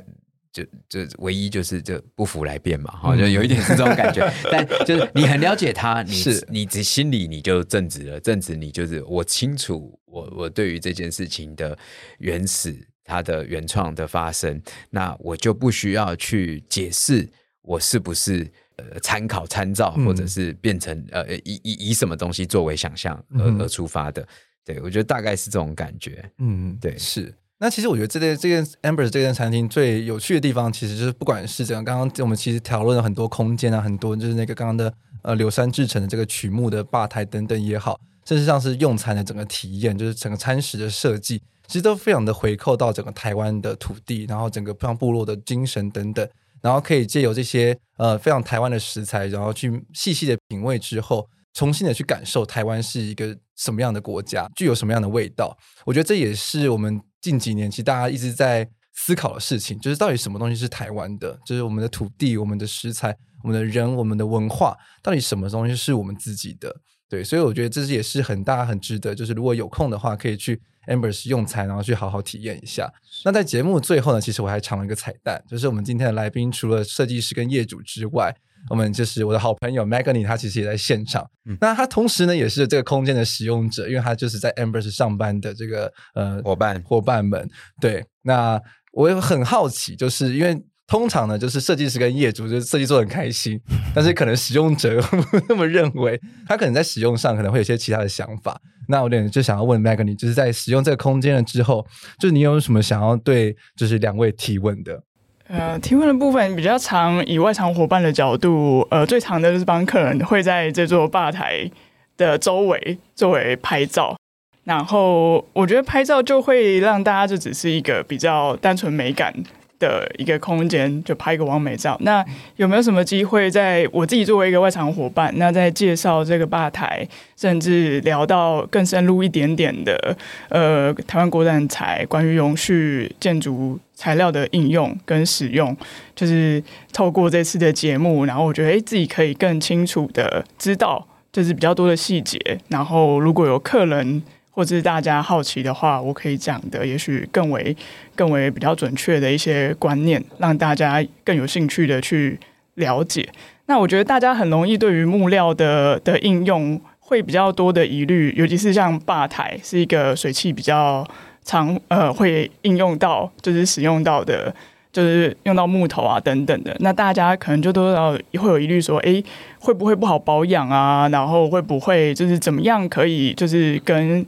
[0.56, 4.32] 就就唯一就是就不服来辩嘛，哈，就有一点是这种感觉。
[4.50, 11.78] 但就是你很了解他，你是你只心里你就正直了，正直你就是我清楚我我对于这件事情的
[12.20, 17.30] 原始，它的原创的发生，那我就不需要去解释
[17.62, 24.26] 我是不是呃参考参照，或者是变成呃以以以什么东西作为想象而而出发的。
[24.64, 26.24] 对，我觉得大概是这种感觉。
[26.38, 27.34] 嗯，对，是。
[27.58, 46.28] 那其实我觉得这间这间 Amber 这间餐厅最有趣的地方，其实就是不管是这样，刚刚我们其实讨论了很多空间啊，很多就是那个刚刚的呃柳杉制成的这个曲木的吧台等等也好，甚至像是用餐的整个体验，就是整个餐食的设计，其实都非常的回扣到整个台湾的土地，然后整个像部落的精神等等，
[46.62, 55.58] 然后可以借由这些呃非常台湾的食材，然后去细细的品味之后，重新的去感受台湾是一个什么样的国家，具有什么样的味道。
[55.86, 57.02] 我觉得这也是我们。
[57.26, 61.36] 近几年，其实大家一直在思考的事情，就是到底什么东西是台湾的？
[61.44, 66.72] 就是我们的土地、我们的食材、我们的人、我们的文化，到底什么东西是我们自己的？
[67.10, 69.16] 对，所以我觉得这也是很大、很值得。
[69.16, 72.94] 就是如果有空的话，可以去 Ambers 用餐，然后去好好体验一下。
[73.24, 78.36] 那在节目最后呢，其实我还藏了一个彩蛋，就是我们今天的来宾除了设计师跟业主之外。
[78.70, 81.26] 我们就是我的好朋友 Maggie，他其实也在现场。
[81.46, 87.50] 嗯、那他同时呢，也是这个空间的使用者，因为他就是在 Embers 上班的这个呃伙伴伙伴们。
[87.80, 88.60] 对，那
[88.94, 93.60] 我也很好奇，就是因为通常呢，就是设计师跟业主就是设计做得很开心，
[93.94, 98.60] 但是可能使用者不 那么认为，他可能在使用上可能会有些其他的想法。
[98.88, 101.84] 那我点就想要问 Maggie，就是在使用这个空间了之后，
[102.20, 105.02] 就是你有什么想要对就是两位提问的？
[105.48, 111.70] 呃，提问的部分比较长，以外场伙伴的角度，呃，最长的就是帮客人会在这座吧台
[112.18, 114.18] 的周围作为拍照，
[114.64, 119.32] 然后我觉得拍照就会让大家就只是一个比较单纯美感
[119.80, 121.98] 的一个空间，就拍一个完美照。
[122.02, 122.24] 那
[122.56, 130.18] 有没有什么机会，在我自己作为一个外场伙伴，那在介绍这个吧台，甚至聊到更深入一点点的，
[130.50, 135.76] 呃，台湾国产材关于永续建筑材料的应用跟使用，
[136.16, 136.64] 就是
[136.94, 142.40] 透过这次的节目，然后我觉得，哎，自己可以更清楚的知道，就是比较多的细节。
[142.70, 144.22] 然后如果有客人，
[144.56, 147.76] 或者是大家好奇的话，我可以讲的也许更为
[148.16, 152.40] 更为比较准确的一些观念，让大家更有兴趣的去
[152.76, 153.28] 了解。
[153.66, 161.06] 那我觉得大家很容易对于木料的的应用会比较多的疑虑，尤其是像吧台是一个水汽比较
[161.44, 164.56] 常呃会应用到，就是使用到的，
[164.94, 166.74] 就是用到木头啊等等的。
[166.80, 169.22] 那大家可能就都要会有疑虑说，诶，
[169.60, 171.10] 会不会不好保养啊？
[171.10, 174.26] 然后会不会就是怎么样可以就是跟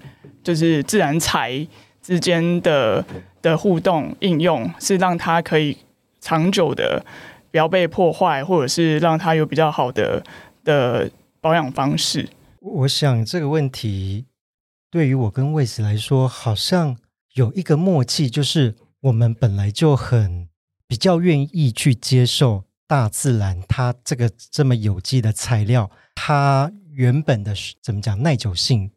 [0.47, 1.67] 就是自然材
[2.01, 3.03] 之间的
[3.41, 5.77] 的互动应用，是让它可以
[6.21, 7.05] 长久的
[7.51, 10.23] 不要被破坏，或者是让它有比较好的
[10.63, 12.29] 的保养方式。
[12.61, 14.23] 我想这个问题
[14.89, 16.95] 对于我跟魏子来说，好像
[17.33, 20.47] 有一个默契，就是我们本来就很
[20.87, 28.91] 比较愿意去接受大自然它这个这么有机的材料，它原本的怎么讲耐久性。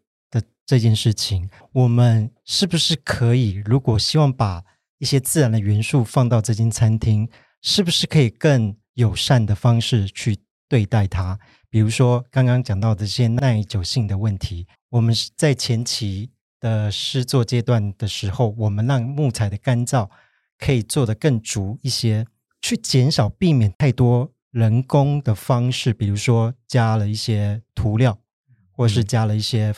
[0.71, 3.61] 这件事情，我们是不是可以？
[3.65, 4.63] 如果希望把
[4.99, 7.29] 一些自然的元素放到这间餐厅，
[7.61, 11.37] 是不是可以更友善的方式去对待它？
[11.69, 20.09] 比如说刚刚讲到的这些耐久性的问题，我们在前期的施作阶段的时候，我们让木材的干燥
[20.57, 22.25] 可以做得更足一些，
[22.63, 28.17] 去减少避免太多人工的方式，比如说加了一些涂料，
[28.71, 29.75] 或是加了一些。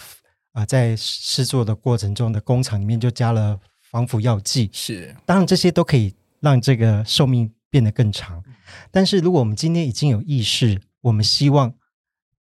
[0.52, 8.42] 啊、呃，在制作的过程中的工厂里面就加了防腐药剂，是，当然这些都可以让这个寿命变得更长。
[8.90, 11.74] 但是如果我们今天已经有意识，我们希望，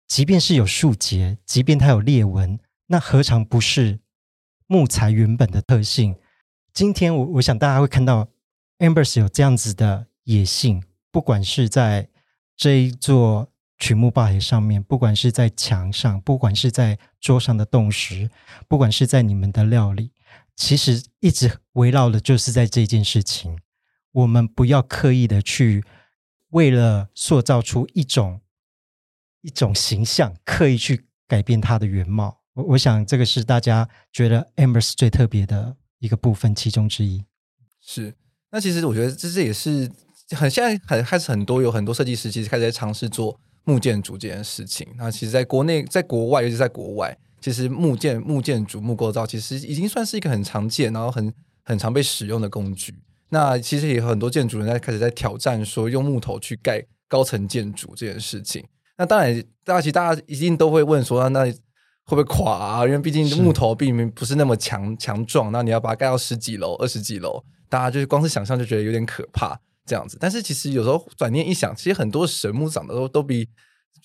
[0.07, 3.99] 即便是有树结，即便它有裂纹，那何尝不是
[4.68, 6.16] 木材原本的特性？
[6.74, 8.28] 今天我我想大家会看到
[8.80, 12.10] Ambers 有这样子的野性，不管是在
[12.57, 13.51] 这一座。
[13.80, 18.30] 曲木吧台上面，不管是在墙上，不管是在桌上的洞石，
[18.68, 20.12] 不管是在你们的料理，
[20.54, 23.58] 其实一直围绕的就是在这件事情。
[24.12, 25.86] 我们不要刻意的去
[26.50, 28.42] 为了塑造出一种
[29.42, 32.42] 一种形象，刻意去改变它的原貌。
[32.54, 37.24] 我我想这个是大家觉得 Amber's 最特别的一个部分其中之一。
[37.80, 38.16] 是，
[38.52, 39.90] 那其实我觉得这这也是
[40.32, 43.40] 很现在很开始很多有很多设计师其实开始在尝试做。
[43.64, 51.34] 木建筑这件事情，那其实，在国内、在国外，尤其在国外，其实木建、木建筑、木构造，其实已经算是一个很常见，然后很
[51.64, 52.95] 很常被使用的工具。
[53.30, 58.66] 那其实也有很多建筑人在开始在挑战说，用木头去盖高层建筑这件事情。
[58.97, 61.53] 那当然，大家其实大家一定都会问说，那会
[62.05, 62.86] 不会垮啊？
[62.86, 69.60] 因为毕竟木头并不是那么强强壮，那你要把它盖到十几楼、二十几楼，大家就是光是想象就觉得有点可怕。
[69.90, 73.50] 这样子，但是其实有时候转念一想，其实很多神木长得都都比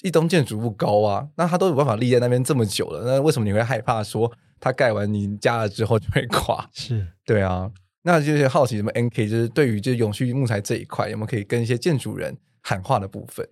[0.02, 6.66] 一栋建筑物高啊，那它都有办法立在那边这么久了，那为什么你会害怕说它盖完你家了之后就会垮？
[6.72, 7.70] 是对啊，
[8.02, 13.46] 那就是好奇什么 NK 就是对于就是永续木材这一块，有没有可以跟一些建筑人喊话的部分？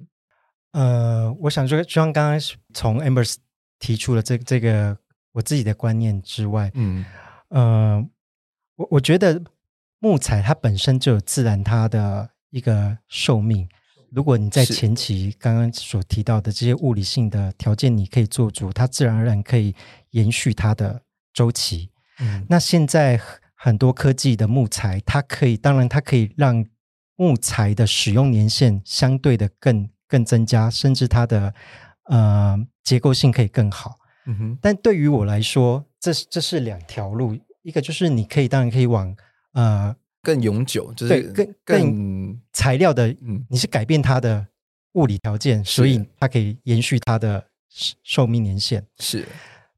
[0.73, 2.41] 呃，我想说，就像刚刚
[2.73, 3.37] 从 Amber
[3.79, 4.97] 提出了这这个
[5.33, 7.05] 我自己的观念之外，嗯，
[7.51, 8.03] 呃，
[8.77, 9.43] 我我觉得。
[10.03, 13.69] 木材它本身就有自然它的一个寿命。
[14.11, 19.73] 如果你在前期刚刚所提到的这些物理性的条件，你可以做足，它自然而然可以
[20.11, 21.89] 延续它的周期。
[22.19, 23.21] 嗯，那现在
[23.55, 26.67] 很多科技的木材，它可以，当然它可以让
[27.15, 31.55] 木材的使用年限相对的更更增加，甚至它的
[32.07, 33.95] 呃结构性可以更好。
[34.27, 39.17] 嗯哼，但对于我来说，这是这是两条路，一个就是你可以当然可以往。
[39.53, 44.47] 呃，更永久，就是更更材料的，嗯，你是改变它的
[44.93, 47.47] 物理条件，所以它可以延续它的
[48.03, 48.87] 寿命年限。
[48.99, 49.27] 是，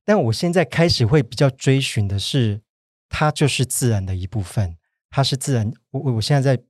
[0.05, 2.61] 但我现在开始会比较追寻的是，
[3.09, 4.77] 它就是自然的一部分，
[5.11, 5.73] 它是自然。
[5.91, 6.63] 我我我现在在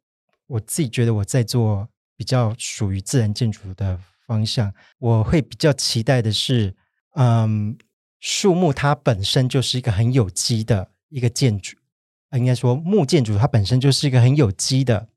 [0.46, 6.74] 我自己觉得我在做比较属于自然建筑的方向，我会比较期待的是，
[7.16, 7.76] 嗯，
[8.20, 11.76] 树木它本身就是一个很有机的一个建筑，
[12.38, 15.08] 应该说木建筑它本身就是一个很有机的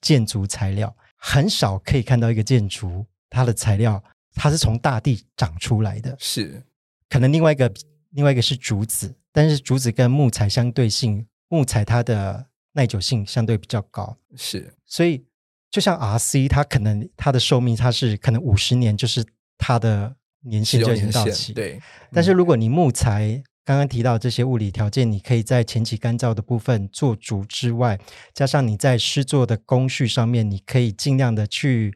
[0.00, 4.02] 建筑材料，很少可以看到一个建筑它的材料
[4.34, 6.62] 它是从大地长出来的，是
[7.08, 7.72] 可能另外一个
[8.10, 12.46] 另外一个是竹子，但是竹子跟木材相对性，木材它的。
[12.76, 15.24] 耐久性相对比较高，是，所以
[15.70, 19.24] 就像 RC，它可能它的寿命它是可能五十年，就是
[19.56, 21.54] 它的年限就已经到期。
[21.54, 21.80] 对，
[22.12, 27.98] 但是如果你木材刚刚提到这些物理条件，你可以在前期干燥的部分做足之外，
[28.32, 31.92] 加上你在施作的工序上面，你可以尽量的去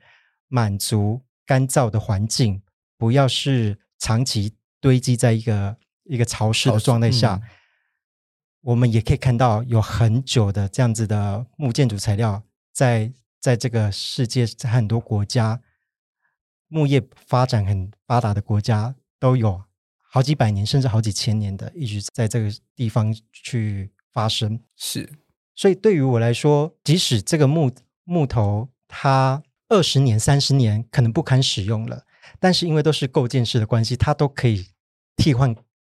[0.49, 2.61] 满足干燥的环境，
[2.99, 7.41] 不要是长期堆积在一个一个潮湿的状态下。
[8.63, 12.43] 我们也可以看到，有很久的这样子的木建筑材料
[12.73, 15.61] 在，在在这个世界很多国家，
[16.67, 19.63] 木业发展很发达的国家，都有
[20.13, 24.59] 好几百年甚至好几千年的，一直在这个地方去发生。
[24.77, 25.09] 是，
[25.55, 27.71] 所以对于我来说，即使这个木
[28.03, 32.05] 木头它二十年、三十年可能不堪使用了，
[32.41, 34.67] 但是因为都是构件式的关系，它都可以
[35.17, 35.55] 替换，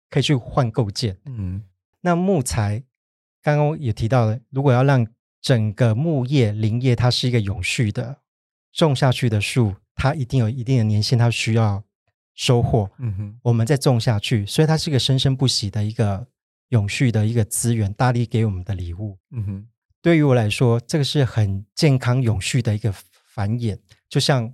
[0.09, 1.19] 可以去换构件。
[1.25, 1.65] 嗯。
[2.03, 2.85] 那木材，
[3.43, 5.07] 刚刚也提到了，如果要让
[5.43, 8.19] 整个木业林业它是一个永续的，
[8.73, 11.84] 种下去的树，它一定有一定的年限，它需要
[12.35, 12.91] 收获。
[12.99, 16.27] 嗯哼，我们再种下去，所以它是一个生生不息的一个
[16.69, 19.19] 永续的一个资源，大力给我们的礼物。
[19.31, 19.67] 嗯哼，
[20.03, 23.79] 对于我来说，这个是很健康永续的一个繁衍，
[24.09, 24.53] 就像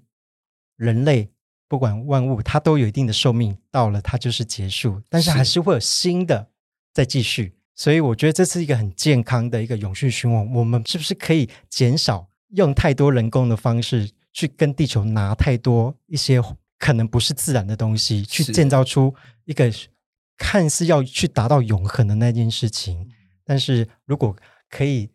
[0.77, 1.31] 人类，
[1.69, 6.49] 不管万物，它都有一定的寿命，到了它就是结束，但是还是会有新的。
[6.93, 10.45] 再继续，所以我觉得这是一个很健康的一个永续循环。
[10.53, 16.41] 我们是不是可以减少用太多人工的方式去跟地球拿太多一些
[16.81, 19.15] 可能不是自然的东西，去建造出
[19.45, 19.71] 一个
[20.37, 23.09] 看似要去达到永恒的那件事情？
[23.45, 24.35] 但是如果
[24.69, 25.11] 可以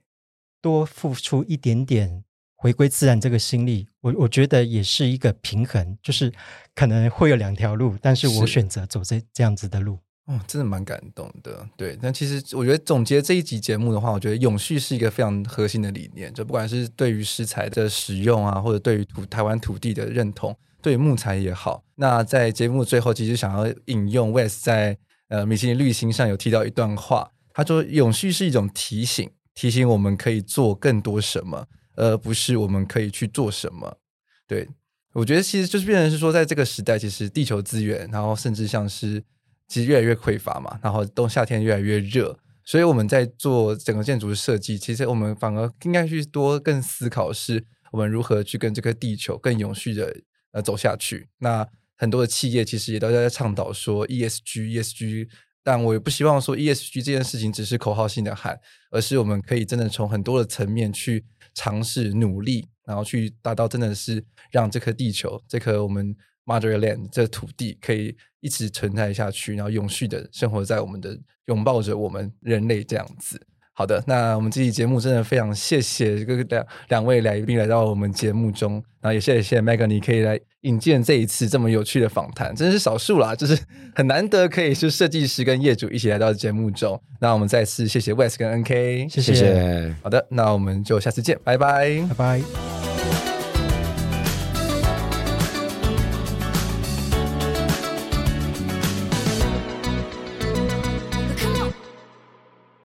[0.62, 2.24] 多付出一点点
[2.56, 5.98] 回归自然这个心力，我我觉得也是一个平衡。
[6.02, 6.32] 就是
[6.74, 10.00] 可能会有两条路，但是我选择走这这样子的路。
[10.26, 11.96] 哦，真的蛮感动的，对。
[12.02, 16.34] 但其实我觉得总结这一集节目的话，我觉得永续是一个非常核心的理念。
[16.34, 21.84] 就不管是对于食材的使用啊，或者对于土台湾土地的认同，对木材也好。
[21.96, 24.96] 那在节目最后，其实想要引用 West 在
[25.30, 31.66] 呃米其林绿星上有提到一段话，他说：“永续是一种提醒，提醒我们可以做更多什么，
[31.96, 33.98] 而不是我们可以去做什么。”
[34.46, 34.70] 对，
[35.14, 39.24] 我觉得其实就是变成是说，在这个时代，其实地球资源，然后甚至像是。
[39.68, 50.16] 其实越来越匮乏嘛，然后冬夏天越来越热，所以我们在做整个建筑设计，其实我们反而应该去多更思考，是我们如何去跟这个地球更永续的
[50.56, 51.28] 呃走下去。
[51.38, 55.28] 那很多的企业其实也都在倡导说 ESG，ESG，
[55.62, 66.16] 但我也不希望说 ESG 这件事情只是口号性的喊，而是我们可以真的从很多的层面去尝试努力，然后去达到真的是让这颗地球，这颗我们。
[66.48, 73.42] Motherland 这土地可以一直存在下去，然后永续的生活在我们的拥抱着我们人类这样子。
[73.78, 83.62] 好的，那我们这期节目真的非常谢谢这个两两位来宾来到我们节目中，然后也谢谢 Megan，你可以来引荐这一次这么有趣的访谈，真是少数啦， 就是
[83.94, 86.98] 很难得可以是设计师跟业主一起来到节目中。
[87.20, 89.94] 那我们再次谢谢 Wes 跟 NK，谢谢。
[90.02, 92.75] 好的，那我们就下次见，拜拜，拜拜。